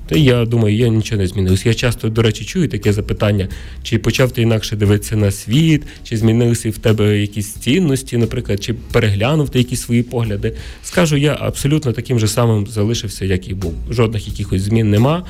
Та 0.07 0.19
я 0.19 0.45
думаю, 0.45 0.75
я 0.75 0.87
нічого 0.87 1.21
не 1.21 1.27
змінився. 1.27 1.69
Я 1.69 1.75
часто, 1.75 2.09
до 2.09 2.21
речі, 2.21 2.45
чую 2.45 2.67
таке 2.67 2.93
запитання: 2.93 3.47
чи 3.83 3.99
почав 3.99 4.31
ти 4.31 4.41
інакше 4.41 4.75
дивитися 4.75 5.15
на 5.15 5.31
світ, 5.31 5.83
чи 6.03 6.17
змінилися 6.17 6.69
в 6.69 6.77
тебе 6.77 7.19
якісь 7.19 7.53
цінності, 7.53 8.17
наприклад, 8.17 8.63
чи 8.63 8.73
переглянув 8.73 9.49
ти 9.49 9.57
якісь 9.59 9.81
свої 9.81 10.03
погляди. 10.03 10.53
Скажу, 10.83 11.17
я 11.17 11.37
абсолютно 11.39 11.91
таким 11.91 12.19
же 12.19 12.27
самим 12.27 12.67
залишився, 12.67 13.25
як 13.25 13.49
і 13.49 13.53
був. 13.53 13.73
Жодних 13.89 14.27
якихось 14.27 14.61
змін 14.61 14.89
нема. 14.89 15.25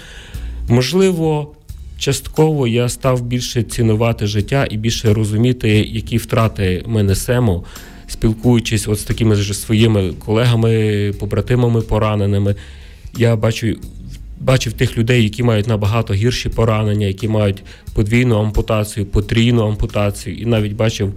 Можливо, 0.67 1.51
частково 1.97 2.67
я 2.67 2.89
став 2.89 3.21
більше 3.21 3.63
цінувати 3.63 4.27
життя 4.27 4.67
і 4.69 4.77
більше 4.77 5.13
розуміти, 5.13 5.69
які 5.69 6.17
втрати 6.17 6.83
ми 6.85 7.03
несемо, 7.03 7.63
спілкуючись 8.07 8.87
от 8.87 8.99
з 8.99 9.03
такими 9.03 9.35
ж 9.35 9.53
своїми 9.53 10.13
колегами, 10.25 11.13
побратимами 11.19 11.81
пораненими. 11.81 12.55
Я 13.17 13.35
бачу. 13.35 13.75
Бачив 14.39 14.73
тих 14.73 14.97
людей, 14.97 15.23
які 15.23 15.43
мають 15.43 15.67
набагато 15.67 16.13
гірші 16.13 16.49
поранення, 16.49 17.07
які 17.07 17.27
мають 17.27 17.63
подвійну 17.93 18.39
ампутацію, 18.39 19.05
потрійну 19.05 19.67
ампутацію, 19.67 20.35
і 20.35 20.45
навіть 20.45 20.73
бачив 20.73 21.13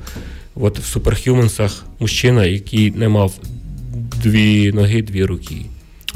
от 0.54 0.78
в 0.78 0.84
суперхюменсах 0.84 1.86
мужчина, 2.00 2.44
який 2.44 2.90
не 2.90 3.08
мав 3.08 3.32
дві 4.22 4.72
ноги, 4.72 5.02
дві 5.02 5.24
руки. 5.24 5.56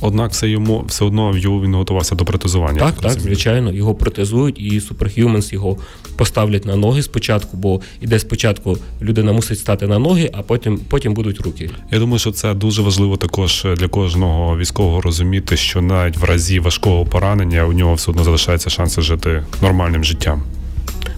Однак 0.01 0.31
все 0.33 0.49
йому 0.49 0.85
все 0.89 1.05
одно 1.05 1.33
він 1.33 1.75
готувався 1.75 2.15
до 2.15 2.25
протезування. 2.25 2.79
Так, 2.79 2.95
так, 2.95 3.21
звичайно, 3.21 3.73
його 3.73 3.95
протезують, 3.95 4.59
і 4.59 4.79
Superhumans 4.79 5.53
його 5.53 5.77
поставлять 6.17 6.65
на 6.65 6.77
ноги 6.77 7.03
спочатку, 7.03 7.57
бо 7.57 7.81
іде 8.01 8.19
спочатку 8.19 8.79
людина 9.03 9.33
мусить 9.33 9.59
стати 9.59 9.87
на 9.87 9.99
ноги, 9.99 10.31
а 10.33 10.43
потім 10.43 10.81
потім 10.89 11.15
будуть 11.15 11.41
руки. 11.41 11.71
Я 11.91 11.99
думаю, 11.99 12.19
що 12.19 12.33
це 12.33 12.55
дуже 12.55 12.83
важливо 12.83 13.17
також 13.17 13.67
для 13.77 13.89
кожного 13.89 14.59
військового 14.59 15.01
розуміти, 15.01 15.57
що 15.57 15.81
навіть 15.81 16.17
в 16.17 16.25
разі 16.25 16.61
важкого 16.61 17.05
поранення 17.05 17.65
у 17.65 17.73
нього 17.73 17.95
все 17.95 18.11
одно 18.11 18.25
залишається 18.25 18.71
шанси 18.71 19.03
жити 19.03 19.45
нормальним 19.63 20.05
життям. 20.05 20.43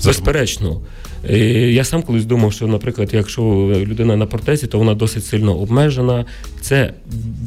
Безперечно. 0.04 0.80
Я 1.28 1.84
сам 1.84 2.02
колись 2.02 2.24
думав, 2.24 2.52
що, 2.52 2.66
наприклад, 2.66 3.10
якщо 3.12 3.42
людина 3.86 4.16
на 4.16 4.26
протезі, 4.26 4.66
то 4.66 4.78
вона 4.78 4.94
досить 4.94 5.24
сильно 5.24 5.58
обмежена. 5.58 6.24
Це 6.60 6.92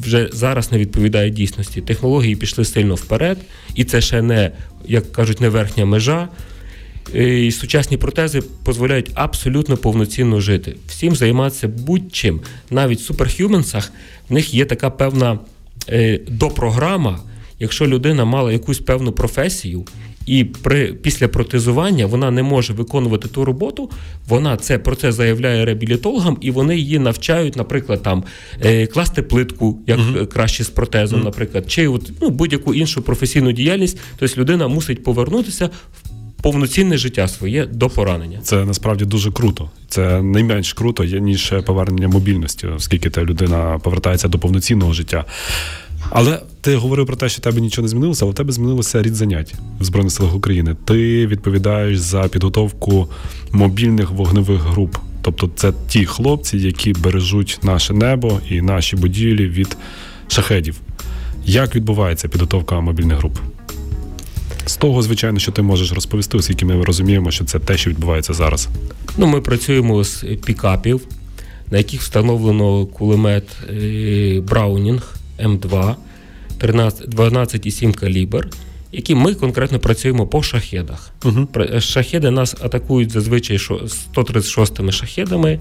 вже 0.02 0.30
зараз 0.34 0.72
не 0.72 0.78
відповідає 0.78 1.30
дійсності. 1.30 1.82
Технології 1.82 2.36
пішли 2.36 2.66
сильно 2.66 2.96
вперед, 2.96 3.38
і 3.76 3.84
це 3.84 4.02
ще 4.02 4.22
не, 4.22 4.52
як 4.86 5.12
кажуть, 5.12 5.42
не 5.42 5.50
верхня 5.50 5.86
межа. 5.86 6.28
І 7.14 7.52
Сучасні 7.52 7.98
протези 7.98 8.44
дозволяють 8.66 9.12
абсолютно 9.14 9.78
повноцінно 9.78 10.42
жити. 10.42 10.76
Всім 10.88 11.16
займатися 11.16 11.68
будь-чим. 11.68 12.42
Навіть 12.70 13.00
в 13.00 13.04
суперхюменсах 13.04 13.92
в 14.30 14.34
них 14.34 14.54
є 14.54 14.66
така 14.66 14.90
певна 14.90 15.40
е, 15.90 16.20
допрограма. 16.28 17.20
Якщо 17.60 17.88
людина 17.88 18.26
мала 18.26 18.52
якусь 18.52 18.80
певну 18.80 19.12
професію, 19.12 19.86
і 20.26 20.44
при 20.44 20.94
після 20.94 21.28
протезування 21.28 22.06
вона 22.06 22.32
не 22.32 22.44
може 22.44 22.74
виконувати 22.74 23.28
ту 23.28 23.46
роботу. 23.46 23.90
Вона 24.28 24.58
це 24.58 24.80
про 24.80 24.96
це 24.96 25.12
заявляє 25.12 25.66
реабілітологам, 25.66 26.38
і 26.42 26.52
вони 26.52 26.78
її 26.78 27.00
навчають, 27.00 27.56
наприклад, 27.56 28.04
там 28.04 28.24
е, 28.62 28.88
класти 28.88 29.22
плитку 29.22 29.80
як 29.88 30.00
uh-huh. 30.00 30.28
краще 30.28 30.64
з 30.64 30.70
протезом, 30.70 31.20
uh-huh. 31.20 31.26
наприклад, 31.26 31.72
чи 31.72 31.88
от 31.88 32.12
ну 32.22 32.30
будь-яку 32.30 32.74
іншу 32.74 33.02
професійну 33.02 33.52
діяльність. 33.52 34.00
Тобто 34.18 34.42
людина 34.42 34.68
мусить 34.68 35.04
повернутися 35.04 35.66
в. 35.66 36.10
Повноцінне 36.42 36.98
життя 36.98 37.28
своє 37.28 37.66
до 37.66 37.90
поранення. 37.90 38.40
Це 38.44 38.66
насправді 38.66 39.06
дуже 39.06 39.32
круто. 39.32 39.70
Це 39.88 40.22
найменш 40.22 40.74
круто, 40.74 41.04
ніж 41.04 41.54
повернення 41.66 42.08
мобільності, 42.08 42.68
оскільки 42.68 43.10
та 43.10 43.24
людина 43.24 43.80
повертається 43.84 44.28
до 44.28 44.40
повноцінного 44.40 44.94
життя. 44.94 45.26
Але 46.10 46.42
ти 46.62 46.76
говорив 46.76 47.06
про 47.06 47.16
те, 47.16 47.30
що 47.30 47.42
тебе 47.42 47.62
нічого 47.62 47.84
не 47.84 47.90
змінилося, 47.90 48.26
але 48.26 48.32
в 48.32 48.36
тебе 48.36 48.52
змінилося 48.52 49.02
рід 49.02 49.16
занять 49.16 49.54
в 49.80 49.84
Збройних 49.84 50.14
силах 50.14 50.36
України. 50.36 50.76
Ти 50.86 51.28
відповідаєш 51.28 51.98
за 51.98 52.24
підготовку 52.24 53.10
мобільних 53.52 54.12
вогневих 54.12 54.62
груп. 54.62 54.98
Тобто, 55.22 55.50
це 55.56 55.74
ті 55.88 56.06
хлопці, 56.06 56.58
які 56.58 56.94
бережуть 56.94 57.60
наше 57.64 57.94
небо 57.94 58.40
і 58.50 58.62
наші 58.62 58.96
будівлі 58.96 59.48
від 59.48 59.78
шахедів. 60.28 60.80
Як 61.46 61.76
відбувається 61.76 62.28
підготовка 62.28 62.80
мобільних 62.80 63.18
груп? 63.18 63.38
З 64.66 64.78
того, 64.78 65.02
звичайно, 65.02 65.40
що 65.40 65.52
ти 65.52 65.62
можеш 65.62 65.92
розповісти, 65.92 66.38
оскільки 66.38 66.66
ми 66.66 66.84
розуміємо, 66.84 67.32
що 67.32 67.46
це 67.46 67.60
те, 67.60 67.78
що 67.78 67.90
відбувається 67.90 68.34
зараз. 68.34 68.70
Ну, 69.18 69.28
Ми 69.28 69.42
працюємо 69.42 70.04
з 70.04 70.26
пікапів, 70.46 71.02
на 71.72 71.78
яких 71.78 72.02
встановлено 72.02 72.86
кулемет 72.86 73.44
е, 73.70 74.42
Браунінг. 74.48 75.15
М2, 75.40 75.96
12,7 76.60 77.94
калібр, 77.94 78.50
які 78.92 79.16
ми 79.16 79.34
конкретно 79.34 79.80
працюємо 79.80 80.28
по 80.28 80.44
шахедах. 80.44 81.12
Угу. 81.26 81.48
Шахеди 81.80 82.32
нас 82.32 82.56
атакують 82.62 83.12
зазвичай 83.12 83.60
136 83.88 84.92
шахедами, 84.92 85.60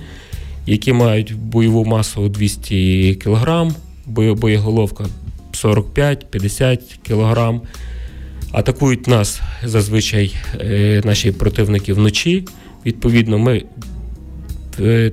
які 0.66 0.92
мають 0.92 1.34
бойову 1.34 1.84
масу 1.84 2.28
200 2.28 3.14
кг, 3.14 3.70
боєголовка 4.06 5.06
45-50 5.52 6.78
кг. 7.08 7.60
Атакують 8.52 9.06
нас 9.06 9.40
зазвичай 9.64 10.36
е, 10.60 11.02
наші 11.04 11.32
противники 11.32 11.92
вночі. 11.92 12.44
Відповідно, 12.86 13.38
ми 13.38 13.62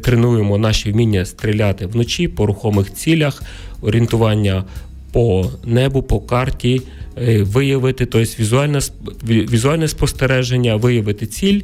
тренуємо 0.04 0.58
наші 0.58 0.91
вміння 0.91 1.26
стріляти 1.26 1.86
вночі 1.86 2.28
по 2.28 2.45
рухомих 2.45 2.93
цілях 2.93 3.43
орієнтування 3.82 4.63
по 5.12 5.52
небу, 5.65 6.04
по 6.04 6.19
карті, 6.19 6.82
е, 7.17 7.43
виявити, 7.43 8.06
тобто 8.06 8.32
візуальне, 8.39 8.80
візуальне 9.24 9.88
спостереження, 9.88 10.76
виявити 10.76 11.26
ціль. 11.26 11.62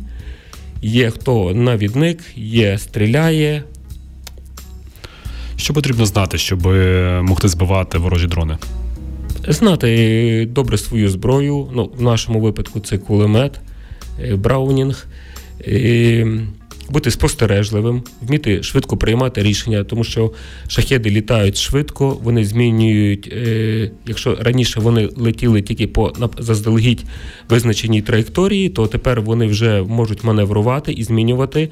Є 0.81 1.09
хто 1.09 1.53
навідник, 1.53 2.19
є 2.35 2.77
стріляє. 2.77 3.63
Що 5.55 5.73
потрібно 5.73 6.05
знати, 6.05 6.37
щоб 6.37 6.67
е, 6.67 7.21
могти 7.23 7.47
збивати 7.47 7.97
ворожі 7.97 8.27
дрони? 8.27 8.57
Знати 9.47 10.49
добре 10.51 10.77
свою 10.77 11.09
зброю. 11.09 11.67
Ну, 11.73 11.91
В 11.97 12.01
нашому 12.01 12.39
випадку 12.39 12.79
це 12.79 12.97
кулемет, 12.97 13.59
е, 14.23 14.35
Браунінг 14.35 15.07
бути 16.89 17.11
спостережливим, 17.11 18.03
вміти 18.21 18.63
швидко 18.63 18.97
приймати 18.97 19.43
рішення, 19.43 19.83
тому 19.83 20.03
що 20.03 20.31
шахеди 20.67 21.09
літають 21.09 21.57
швидко, 21.57 22.17
вони 22.23 22.45
змінюють. 22.45 23.33
Е, 23.33 23.91
якщо 24.07 24.35
раніше 24.35 24.79
вони 24.79 25.09
летіли 25.15 25.61
тільки 25.61 25.87
по 25.87 26.13
заздалегідь 26.37 27.03
визначеній 27.49 28.01
траєкторії, 28.01 28.69
то 28.69 28.87
тепер 28.87 29.21
вони 29.21 29.45
вже 29.45 29.81
можуть 29.81 30.23
маневрувати 30.23 30.91
і 30.91 31.03
змінювати. 31.03 31.69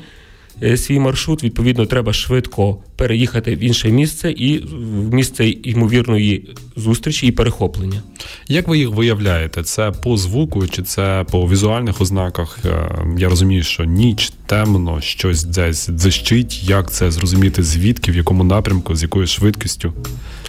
Е, 0.64 0.78
свій 0.78 1.00
маршрут, 1.00 1.44
відповідно, 1.44 1.86
треба 1.86 2.14
швидко 2.14 2.78
переїхати 2.96 3.56
в 3.56 3.64
інше 3.64 3.90
місце 3.90 4.32
і 4.32 4.58
в 4.60 5.14
місце 5.14 5.48
ймовірної 5.48 6.50
зустрічі 6.76 7.28
і 7.28 7.32
перехоплення. 7.32 8.02
Як 8.48 8.68
ви 8.68 8.78
їх 8.78 8.90
виявляєте? 8.90 9.64
Це 9.64 9.92
по 9.92 10.18
звуку 10.18 10.68
чи 10.68 10.84
це 10.84 11.26
по 11.32 11.48
візуальних 11.48 12.02
ознаках? 12.02 12.60
Е, 12.66 12.92
я 13.18 13.30
розумію, 13.30 13.64
що 13.64 13.84
ніч 13.84 14.32
темно, 14.46 15.02
щось 15.02 15.44
десь 15.44 15.90
дзищить. 15.90 16.64
Як 16.64 16.92
це 16.92 17.12
зрозуміти? 17.12 17.64
Звідки, 17.64 18.12
в 18.12 18.16
якому 18.16 18.44
напрямку, 18.44 18.96
з 18.96 19.04
якою 19.04 19.28
швидкістю? 19.28 19.94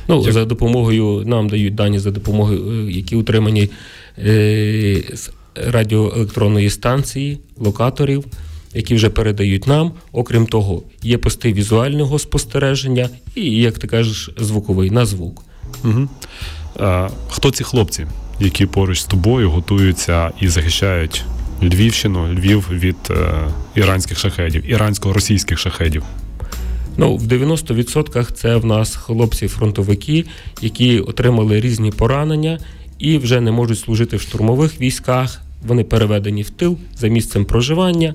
Ну 0.09 0.23
Як... 0.23 0.33
за 0.33 0.45
допомогою 0.45 1.23
нам 1.27 1.49
дають 1.49 1.75
дані 1.75 1.99
за 1.99 2.11
допомогою, 2.11 2.89
е, 2.89 2.93
які 2.93 3.17
утримані 3.17 3.71
з 5.15 5.31
радіоелектронної 5.55 6.71
станції, 6.71 7.39
локаторів 7.59 8.25
які 8.77 8.95
вже 8.95 9.11
передають 9.11 9.67
нам. 9.67 9.93
Окрім 10.13 10.47
того, 10.47 10.83
є 11.03 11.19
пости 11.19 11.53
візуального 11.53 12.19
спостереження 12.19 13.09
і, 13.35 13.45
як 13.45 13.79
ти 13.79 13.87
кажеш, 13.87 14.31
звуковий 14.37 14.91
на 14.91 15.07
звук. 15.07 15.43
Угу. 15.85 16.09
А, 16.79 17.09
Хто 17.29 17.51
ці 17.51 17.65
хлопці, 17.65 18.07
які 18.41 18.67
поруч 18.67 19.01
з 19.01 19.05
тобою 19.05 19.51
готуються 19.51 20.31
і 20.41 20.49
захищають 20.49 21.25
Львівщину, 21.63 22.33
Львів 22.33 22.69
від 22.73 22.97
е, 23.11 23.15
іранських 23.75 24.19
шахедів, 24.19 24.71
ірансько-російських 24.71 25.59
шахедів? 25.59 26.03
Ну, 26.97 27.17
в 27.17 27.27
90% 27.27 28.33
це 28.33 28.57
в 28.57 28.65
нас 28.65 28.97
хлопці-фронтовики, 28.97 30.25
які 30.63 31.01
отримали 31.01 31.61
різні 31.61 31.91
поранення 31.91 32.59
і 32.99 33.19
вже 33.19 33.41
не 33.41 33.53
можуть 33.53 33.79
служити 33.79 34.17
в 34.17 34.21
штурмових 34.21 34.81
військах. 34.81 35.43
Вони 35.67 35.85
переведені 35.85 36.43
в 36.43 36.51
тил 36.51 36.79
за 36.99 37.09
місцем 37.09 37.45
проживання 37.45 38.15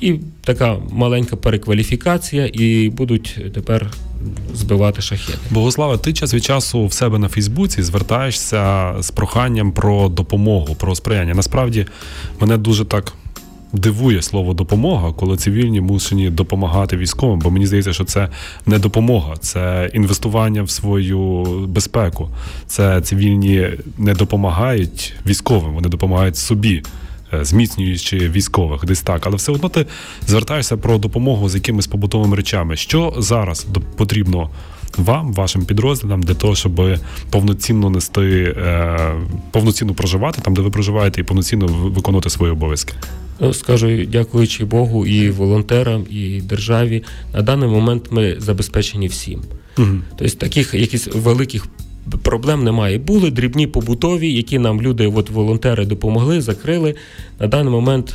і 0.00 0.14
така 0.44 0.76
маленька 0.90 1.36
перекваліфікація, 1.36 2.50
і 2.52 2.88
будуть 2.88 3.38
тепер 3.54 3.90
збивати 4.54 5.02
шахеди. 5.02 5.38
Богослава, 5.50 5.96
ти 5.96 6.12
час 6.12 6.34
від 6.34 6.44
часу 6.44 6.86
в 6.86 6.92
себе 6.92 7.18
на 7.18 7.28
Фейсбуці 7.28 7.82
звертаєшся 7.82 8.94
з 9.00 9.10
проханням 9.10 9.72
про 9.72 10.08
допомогу, 10.08 10.74
про 10.74 10.94
сприяння. 10.94 11.34
Насправді 11.34 11.86
мене 12.40 12.56
дуже 12.56 12.84
так 12.84 13.12
дивує 13.72 14.22
слово 14.22 14.54
допомога, 14.54 15.12
коли 15.12 15.36
цивільні 15.36 15.80
мусені 15.80 16.30
допомагати 16.30 16.96
військовим, 16.96 17.38
бо 17.38 17.50
мені 17.50 17.66
здається, 17.66 17.92
що 17.92 18.04
це 18.04 18.28
не 18.66 18.78
допомога, 18.78 19.36
це 19.40 19.90
інвестування 19.94 20.62
в 20.62 20.70
свою 20.70 21.44
безпеку. 21.68 22.28
Це 22.66 23.00
цивільні 23.00 23.68
не 23.98 24.14
допомагають 24.14 25.14
військовим, 25.26 25.74
вони 25.74 25.88
допомагають 25.88 26.36
собі. 26.36 26.82
Е, 27.34 27.44
зміцнюючи 27.44 28.18
військових, 28.18 28.84
десь 28.84 29.02
так, 29.02 29.26
але 29.26 29.36
все 29.36 29.52
одно 29.52 29.68
ти 29.68 29.86
звертаєшся 30.26 30.76
про 30.76 30.98
допомогу 30.98 31.48
з 31.48 31.54
якимись 31.54 31.86
побутовими 31.86 32.36
речами. 32.36 32.76
Що 32.76 33.14
зараз 33.18 33.66
потрібно 33.96 34.50
вам, 34.96 35.32
вашим 35.32 35.64
підрозділам, 35.64 36.22
для 36.22 36.34
того, 36.34 36.54
щоб 36.54 36.82
повноцінно 37.30 37.90
нести, 37.90 38.54
е, 38.58 38.98
повноцінно 39.50 39.94
проживати 39.94 40.40
там, 40.42 40.54
де 40.54 40.62
ви 40.62 40.70
проживаєте, 40.70 41.20
і 41.20 41.24
повноцінно 41.24 41.66
виконувати 41.66 42.30
свої 42.30 42.52
обов'язки? 42.52 42.94
Ну, 43.40 43.54
скажу, 43.54 44.04
дякуючи 44.04 44.64
Богу 44.64 45.06
і 45.06 45.30
волонтерам, 45.30 46.06
і 46.10 46.40
державі. 46.40 47.04
На 47.34 47.42
даний 47.42 47.68
момент 47.68 48.04
ми 48.10 48.36
забезпечені 48.38 49.08
всім. 49.08 49.42
Угу. 49.78 49.88
Тобто 50.18 50.36
таких 50.36 50.74
якихось 50.74 51.08
великих 51.14 51.66
проблем 52.22 52.64
немає. 52.64 52.98
Були 52.98 53.30
дрібні 53.30 53.66
побутові, 53.66 54.32
які 54.32 54.58
нам 54.58 54.82
люди, 54.82 55.06
от 55.06 55.30
волонтери, 55.30 55.86
допомогли, 55.86 56.40
закрили. 56.40 56.94
На 57.40 57.46
даний 57.46 57.72
момент 57.72 58.14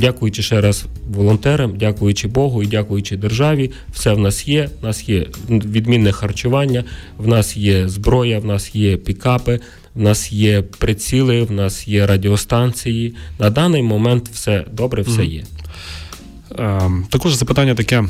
Дякуючи 0.00 0.42
ще 0.42 0.60
раз 0.60 0.86
волонтерам, 1.10 1.76
дякуючи 1.76 2.28
Богу 2.28 2.62
і 2.62 2.66
дякуючи 2.66 3.16
державі, 3.16 3.70
все 3.92 4.12
в 4.12 4.18
нас 4.18 4.48
є. 4.48 4.68
В 4.80 4.84
нас 4.84 5.08
є 5.08 5.26
відмінне 5.48 6.12
харчування, 6.12 6.84
в 7.18 7.28
нас 7.28 7.56
є 7.56 7.88
зброя, 7.88 8.38
в 8.38 8.44
нас 8.44 8.74
є 8.74 8.96
пікапи, 8.96 9.60
в 9.94 10.02
нас 10.02 10.32
є 10.32 10.62
приціли, 10.62 11.42
в 11.42 11.52
нас 11.52 11.88
є 11.88 12.06
радіостанції. 12.06 13.14
На 13.38 13.50
даний 13.50 13.82
момент 13.82 14.28
все 14.32 14.64
добре, 14.72 15.02
все 15.02 15.24
є. 15.24 15.44
Ем, 16.58 17.06
також 17.10 17.34
запитання 17.34 17.74
таке. 17.74 18.04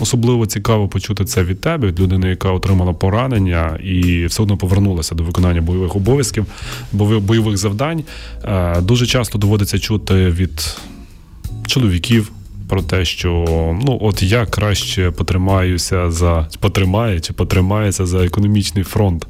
Особливо 0.00 0.46
цікаво 0.46 0.88
почути 0.88 1.24
це 1.24 1.44
від 1.44 1.60
тебе, 1.60 1.88
від 1.88 2.00
людини, 2.00 2.28
яка 2.28 2.50
отримала 2.50 2.92
поранення 2.92 3.78
і 3.84 4.26
все 4.26 4.42
одно 4.42 4.56
повернулася 4.56 5.14
до 5.14 5.24
виконання 5.24 5.60
бойових 5.60 5.96
обов'язків, 5.96 6.46
бойових 6.92 7.56
завдань. 7.56 8.04
Е, 8.44 8.80
дуже 8.80 9.06
часто 9.06 9.38
доводиться 9.38 9.78
чути 9.78 10.14
від 10.14 10.76
чоловіків 11.66 12.32
про 12.68 12.82
те, 12.82 13.04
що 13.04 13.44
ну 13.84 13.98
от 14.00 14.22
я 14.22 14.46
краще 14.46 15.10
потримаюся 15.10 16.10
за 16.10 16.48
потримає 16.60 17.20
чи 17.20 17.32
потримається 17.32 18.06
за 18.06 18.24
економічний 18.24 18.84
фронт. 18.84 19.26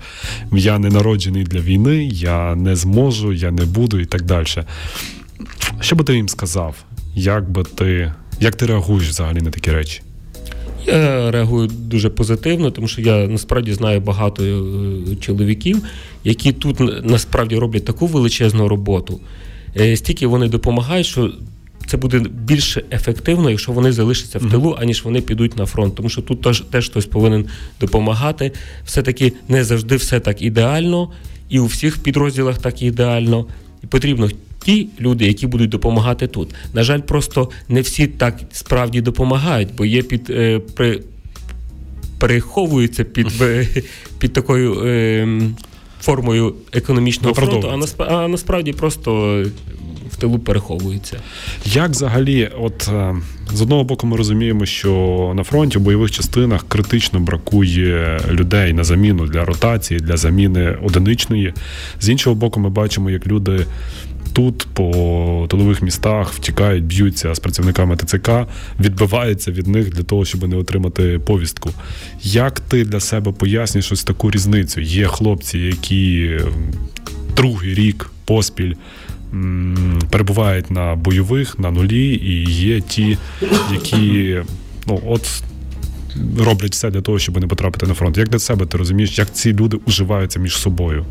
Я 0.53 0.79
не 0.79 0.89
народжений 0.89 1.45
для 1.45 1.61
війни, 1.61 2.05
я 2.05 2.55
не 2.55 2.77
зможу, 2.77 3.33
я 3.33 3.51
не 3.51 3.65
буду 3.65 3.99
і 4.01 4.05
так 4.05 4.23
далі. 4.23 4.47
Що 5.81 5.97
би 5.97 6.05
ти 6.05 6.15
їм 6.15 6.29
сказав? 6.29 6.75
Як 7.15 7.51
би 7.51 7.65
ти 7.65 8.13
як 8.41 8.57
ти 8.57 8.67
реагуєш 8.67 9.09
взагалі 9.09 9.41
на 9.41 9.51
такі 9.51 9.71
речі? 9.71 10.03
Я 10.89 11.31
реагую 11.31 11.69
дуже 11.69 12.11
позитивно, 12.11 12.71
тому 12.71 12.89
що 12.89 13.01
я 13.01 13.27
насправді 13.27 13.73
знаю 13.73 14.01
багато 14.01 14.45
е, 14.45 15.17
чоловіків, 15.21 15.83
які 16.25 16.53
тут 16.53 17.05
насправді 17.05 17.57
роблять 17.57 17.85
таку 17.85 18.07
величезну 18.07 18.69
роботу. 18.69 19.21
Е, 19.77 19.97
стільки 19.97 20.27
вони 20.27 20.49
допомагають, 20.49 21.07
що 21.07 21.33
це 21.87 21.97
буде 21.97 22.19
більш 22.19 22.79
ефективно, 22.93 23.51
якщо 23.51 23.73
вони 23.73 23.93
залишаться 23.93 24.39
в 24.39 24.51
тилу, 24.51 24.77
аніж 24.81 25.05
вони 25.05 25.21
підуть 25.21 25.57
на 25.57 25.67
фронт. 25.67 25.95
Тому 25.95 26.09
що 26.09 26.23
тут 26.23 26.41
теж, 26.41 26.61
теж 26.61 26.89
хтось 26.91 27.07
повинен 27.07 27.47
допомагати. 27.81 28.53
Все-таки 28.85 29.33
не 29.49 29.65
завжди 29.65 29.97
все 29.97 30.21
так 30.21 30.43
ідеально, 30.43 31.11
і 31.49 31.59
у 31.59 31.67
всіх 31.67 31.99
підрозділах 31.99 32.59
так 32.59 32.83
ідеально. 32.83 33.47
І 33.85 33.87
потрібно 33.87 34.29
ті 34.69 34.89
люди, 35.01 35.27
які 35.27 35.47
будуть 35.47 35.71
допомагати 35.71 36.27
тут. 36.27 36.55
На 36.75 36.83
жаль, 36.83 37.01
просто 37.01 37.51
не 37.69 37.81
всі 37.81 38.07
так 38.07 38.35
справді 38.53 39.01
допомагають, 39.01 39.69
бо 39.77 39.85
є 39.85 40.03
під 40.03 40.31
е, 40.31 40.61
при. 40.75 41.01
Переховуються 42.19 43.05
під 43.05 43.27
під 44.19 44.33
такою 44.33 44.83
е, 44.85 45.29
формою 46.01 46.55
економічного 46.73 47.35
фронту, 47.35 47.71
а 47.73 47.77
насправді, 47.77 48.15
а 48.15 48.29
насправді 48.29 48.73
просто 48.73 49.43
в 50.11 50.17
тилу 50.17 50.39
переховується. 50.39 51.21
Як 51.65 51.91
взагалі, 51.91 52.51
от 52.61 52.89
е, 52.89 53.17
з 53.53 53.63
одного 53.63 53.85
боку, 53.85 54.07
ми 54.07 54.17
розуміємо, 54.17 54.67
що 54.67 55.33
на 55.37 55.45
фронті 55.45 55.79
в 55.79 55.81
бойових 55.81 56.11
частинах 56.11 56.69
критично 56.69 57.21
бракує 57.21 58.21
людей 58.31 58.73
на 58.73 58.85
заміну 58.85 59.27
для 59.27 59.45
ротації, 59.45 60.01
для 60.01 60.17
заміни 60.17 60.79
одиничної. 60.83 61.55
З 62.01 62.09
іншого 62.09 62.37
боку, 62.37 62.61
ми 62.61 62.71
бачимо, 62.71 63.11
як 63.11 63.27
люди. 63.27 63.67
Тут 64.39 64.67
по 64.75 65.47
тилових 65.51 65.83
містах 65.83 66.33
втікають, 66.33 66.85
б'ються 66.85 67.35
з 67.35 67.39
працівниками 67.39 67.97
ТЦК, 67.97 68.31
відбиваються 68.81 69.51
від 69.51 69.67
них 69.67 69.91
для 69.91 70.03
того, 70.03 70.25
щоб 70.25 70.49
не 70.49 70.57
отримати 70.57 71.19
повістку. 71.19 71.71
Як 72.23 72.61
ти 72.61 72.85
для 72.85 73.01
себе 73.01 73.33
пояснюєш 73.33 73.93
ось 73.93 74.05
таку 74.05 74.31
різницю? 74.31 74.81
Є 74.81 75.07
хлопці, 75.07 75.59
які 75.59 76.39
другий 77.37 77.75
рік 77.75 78.11
поспіль 78.25 78.75
перебувають 80.11 80.71
на 80.71 80.95
бойових, 80.95 81.59
на 81.59 81.71
нулі, 81.71 82.15
і 82.15 82.51
є 82.51 82.81
ті, 82.81 83.19
які 83.73 84.39
ну 84.87 85.01
от. 85.07 85.43
Роблять 86.39 86.73
все 86.73 86.91
для 86.91 87.01
того, 87.01 87.19
щоб 87.19 87.41
не 87.41 87.47
потрапити 87.47 87.87
на 87.87 87.95
фронт. 87.95 88.19
Як 88.19 88.29
для 88.29 88.39
себе 88.39 88.67
ти 88.67 88.79
розумієш, 88.79 89.19
як 89.19 89.33
ці 89.33 89.53
люди 89.53 89.79
уживаються 89.87 90.41
між 90.41 90.57
собою? 90.57 91.05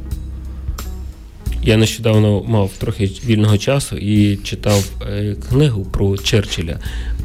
Я 1.68 1.78
нещодавно 1.78 2.44
мав 2.44 2.72
трохи 2.78 3.06
вільного 3.26 3.58
часу 3.58 3.98
і 3.98 4.38
читав 4.38 4.90
е, 5.02 5.36
книгу 5.50 5.86
про 5.86 6.18
Черчилля 6.18 6.80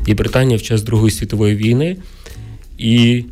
і 0.06 0.14
Британія 0.14 0.58
в 0.58 0.62
час 0.62 0.82
Другої 0.82 1.10
світової 1.10 1.56
війни. 1.56 1.96
І 2.78 3.24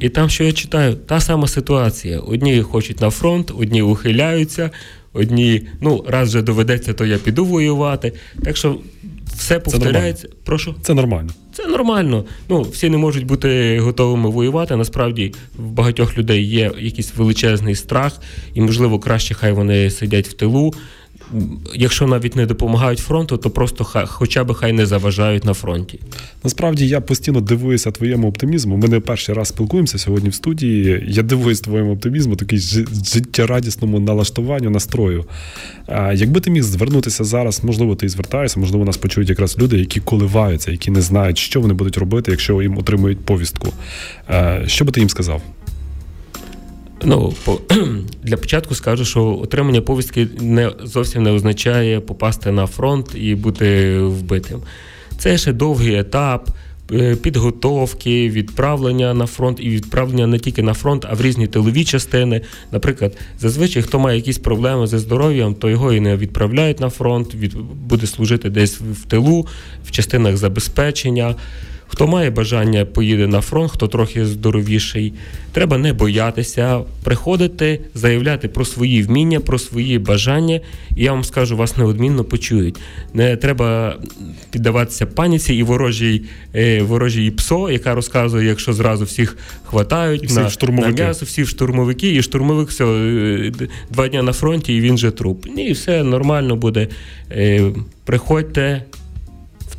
і 0.00 0.08
там, 0.08 0.30
що 0.30 0.44
я 0.44 0.52
читаю, 0.52 0.94
та 0.94 1.20
сама 1.20 1.48
ситуація. 1.48 2.18
Одні 2.18 2.62
хочуть 2.62 3.00
на 3.00 3.10
фронт, 3.10 3.52
одні 3.58 3.82
ухиляються, 3.82 4.70
одні, 5.12 5.62
ну, 5.80 6.04
раз 6.08 6.28
вже 6.28 6.42
доведеться, 6.42 6.92
то 6.92 7.06
я 7.06 7.18
піду 7.18 7.44
воювати. 7.44 8.12
Так 8.44 8.56
що 8.56 8.78
все 9.26 9.60
повторяється. 9.60 10.28
Це 10.28 10.34
Прошу. 10.44 10.74
Це 10.82 10.94
нормально. 10.94 11.30
Це 11.62 11.68
нормально. 11.68 12.24
Ну, 12.48 12.62
всі 12.62 12.90
не 12.90 12.96
можуть 12.96 13.26
бути 13.26 13.80
готовими 13.80 14.30
воювати. 14.30 14.76
Насправді 14.76 15.34
в 15.58 15.70
багатьох 15.70 16.18
людей 16.18 16.44
є 16.44 16.72
якийсь 16.78 17.14
величезний 17.16 17.74
страх, 17.74 18.20
і, 18.54 18.60
можливо, 18.60 18.98
краще 18.98 19.34
хай 19.34 19.52
вони 19.52 19.90
сидять 19.90 20.28
в 20.28 20.32
тилу 20.32 20.74
якщо 21.74 22.06
навіть 22.06 22.36
не 22.36 22.46
допомагають 22.46 22.98
фронту, 22.98 23.36
то 23.36 23.50
просто 23.50 23.84
хай, 23.84 24.04
хоча 24.06 24.44
б 24.44 24.54
хай 24.54 24.72
не 24.72 24.86
заважають 24.86 25.44
на 25.44 25.54
фронті. 25.54 26.00
Насправді 26.44 26.88
я 26.88 27.00
постійно 27.00 27.40
дивуюся 27.40 27.90
твоєму 27.90 28.28
оптимізму. 28.28 28.76
Ми 28.76 28.88
не 28.88 29.00
перший 29.00 29.34
раз 29.34 29.48
спілкуємося 29.48 29.98
сьогодні 29.98 30.28
в 30.28 30.34
студії. 30.34 31.04
Я 31.08 31.22
дивуюсь 31.22 31.60
твоєму 31.60 31.92
оптимізму, 31.92 32.36
такий 32.36 32.58
життєрадісному 33.12 34.00
налаштуванню, 34.00 34.70
настрою. 34.70 35.24
Якби 36.14 36.40
ти 36.40 36.50
міг 36.50 36.62
звернутися 36.62 37.24
зараз, 37.24 37.64
можливо, 37.64 37.94
ти 37.94 38.06
і 38.06 38.08
звертаєшся, 38.08 38.60
можливо, 38.60 38.84
нас 38.84 38.96
почують 38.96 39.28
якраз 39.28 39.58
люди, 39.58 39.78
які 39.78 40.00
коливаються, 40.00 40.70
які 40.70 40.90
не 40.90 41.02
знають, 41.02 41.38
що 41.38 41.60
вони 41.60 41.74
будуть 41.74 41.98
робити, 41.98 42.30
якщо 42.30 42.62
їм 42.62 42.78
отримують 42.78 43.18
повістку. 43.18 43.72
Що 44.66 44.84
би 44.84 44.92
ти 44.92 45.00
їм 45.00 45.08
сказав? 45.08 45.42
Ну, 47.04 47.34
по, 47.44 47.60
для 48.22 48.36
початку 48.36 48.74
скажу, 48.74 49.04
що 49.04 49.38
отримання 49.42 49.80
повістки 49.80 50.28
не 50.40 50.72
зовсім 50.82 51.22
не 51.22 51.30
означає 51.30 52.00
попасти 52.00 52.52
на 52.52 52.66
фронт 52.66 53.14
і 53.14 53.34
бути 53.34 53.98
вбитим. 53.98 54.60
Це 55.18 55.38
ще 55.38 55.52
довгий 55.52 55.98
етап 55.98 56.50
е, 56.92 57.16
підготовки, 57.16 58.30
відправлення 58.30 59.14
на 59.14 59.26
фронт 59.26 59.58
і 59.60 59.68
відправлення 59.68 60.26
не 60.26 60.38
тільки 60.38 60.62
на 60.62 60.74
фронт, 60.74 61.06
а 61.10 61.14
в 61.14 61.22
різні 61.22 61.46
тилові 61.46 61.84
частини. 61.84 62.40
Наприклад, 62.72 63.16
зазвичай, 63.38 63.82
хто 63.82 63.98
має 63.98 64.16
якісь 64.16 64.38
проблеми 64.38 64.86
зі 64.86 64.98
здоров'ям, 64.98 65.54
то 65.54 65.70
його 65.70 65.92
і 65.92 66.00
не 66.00 66.16
відправляють 66.16 66.80
на 66.80 66.90
фронт, 66.90 67.34
від, 67.34 67.56
буде 67.88 68.06
служити 68.06 68.50
десь 68.50 68.80
в 68.80 69.06
тилу, 69.06 69.46
в 69.84 69.90
частинах 69.90 70.36
забезпечення. 70.36 71.34
Хто 71.92 72.06
має 72.06 72.30
бажання, 72.30 72.84
поїде 72.84 73.26
на 73.26 73.40
фронт, 73.40 73.70
хто 73.70 73.88
трохи 73.88 74.26
здоровіший. 74.26 75.12
Треба 75.52 75.78
не 75.78 75.92
боятися, 75.92 76.80
приходити, 77.04 77.80
заявляти 77.94 78.48
про 78.48 78.64
свої 78.64 79.02
вміння, 79.02 79.40
про 79.40 79.58
свої 79.58 79.98
бажання. 79.98 80.60
І 80.96 81.04
я 81.04 81.12
вам 81.12 81.24
скажу, 81.24 81.56
вас 81.56 81.76
неодмінно 81.76 82.24
почують. 82.24 82.76
Не 83.14 83.36
треба 83.36 83.96
піддаватися 84.50 85.06
паніці 85.06 85.54
і 85.54 85.62
ворожій 85.62 86.22
е, 86.54 86.82
ворожій 86.82 87.30
ПСО, 87.30 87.70
яка 87.70 87.94
розказує, 87.94 88.48
якщо 88.48 88.72
зразу 88.72 89.04
всіх 89.04 89.36
хватають 89.64 90.26
всі 90.26 90.66
на 90.66 90.72
на 90.72 90.88
м'ясо, 90.88 91.24
всі 91.24 91.46
штурмовики, 91.46 92.14
і 92.14 92.22
штурмовик 92.22 92.68
все 92.68 92.84
два 93.90 94.08
дні 94.08 94.22
на 94.22 94.32
фронті, 94.32 94.76
і 94.76 94.80
він 94.80 94.98
же 94.98 95.10
труп. 95.10 95.46
Ні, 95.56 95.72
все 95.72 96.02
нормально 96.02 96.56
буде. 96.56 96.88
Е, 97.30 97.72
приходьте. 98.04 98.82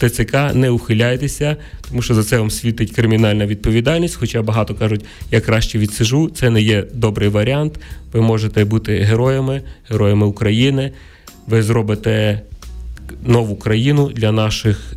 ТЦК 0.01 0.33
не 0.53 0.69
ухиляйтеся, 0.69 1.57
тому 1.89 2.01
що 2.01 2.15
за 2.15 2.23
це 2.23 2.37
вам 2.37 2.51
світить 2.51 2.91
кримінальна 2.91 3.45
відповідальність. 3.45 4.15
Хоча 4.15 4.41
багато 4.41 4.75
кажуть, 4.75 5.05
я 5.31 5.41
краще 5.41 5.77
відсижу. 5.77 6.29
Це 6.29 6.49
не 6.49 6.61
є 6.61 6.85
добрий 6.93 7.29
варіант. 7.29 7.79
Ви 8.13 8.21
можете 8.21 8.65
бути 8.65 8.97
героями, 8.97 9.61
героями 9.89 10.25
України. 10.25 10.91
Ви 11.47 11.63
зробите 11.63 12.41
нову 13.25 13.55
країну 13.55 14.09
для 14.09 14.31
наших 14.31 14.93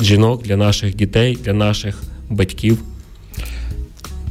жінок, 0.00 0.42
для 0.42 0.56
наших 0.56 0.94
дітей, 0.94 1.38
для 1.44 1.52
наших 1.52 2.02
батьків. 2.30 2.78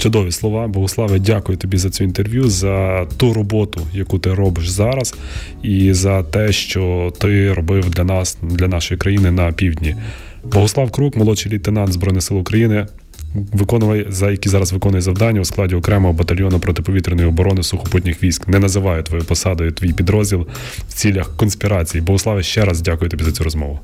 Чудові 0.03 0.31
слова. 0.31 0.67
Богославе, 0.67 1.19
дякую 1.19 1.57
тобі 1.57 1.77
за 1.77 1.89
цю 1.89 2.03
інтерв'ю, 2.03 2.49
за 2.49 3.05
ту 3.17 3.33
роботу, 3.33 3.81
яку 3.93 4.19
ти 4.19 4.33
робиш 4.33 4.69
зараз, 4.69 5.15
і 5.61 5.93
за 5.93 6.23
те, 6.23 6.51
що 6.51 7.13
ти 7.19 7.53
робив 7.53 7.89
для 7.89 8.03
нас, 8.03 8.37
для 8.41 8.67
нашої 8.67 8.97
країни 8.97 9.31
на 9.31 9.51
півдні. 9.51 9.95
Богослав 10.43 10.91
Крук, 10.91 11.15
молодший 11.15 11.51
лейтенант 11.51 11.93
Збройних 11.93 12.23
сил 12.23 12.37
України, 12.37 12.87
виконує 13.33 14.05
за 14.09 14.31
які 14.31 14.49
зараз 14.49 14.73
виконує 14.73 15.01
завдання 15.01 15.41
у 15.41 15.45
складі 15.45 15.75
окремого 15.75 16.13
батальйону 16.13 16.59
протиповітряної 16.59 17.27
оборони 17.27 17.63
сухопутніх 17.63 18.23
військ. 18.23 18.47
Не 18.47 18.59
називаю 18.59 19.03
твою 19.03 19.23
посадою 19.23 19.71
твій 19.71 19.93
підрозділ 19.93 20.47
в 20.89 20.93
цілях 20.93 21.37
конспірації. 21.37 22.01
Богославе, 22.01 22.43
ще 22.43 22.65
раз 22.65 22.81
дякую 22.81 23.09
тобі 23.11 23.23
за 23.23 23.31
цю 23.31 23.43
розмову. 23.43 23.79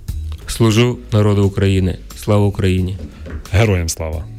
Служу 0.48 0.98
народу 1.12 1.46
України. 1.46 1.98
Слава 2.16 2.46
Україні! 2.46 2.98
Героям 3.52 3.90
слава! 3.90 4.39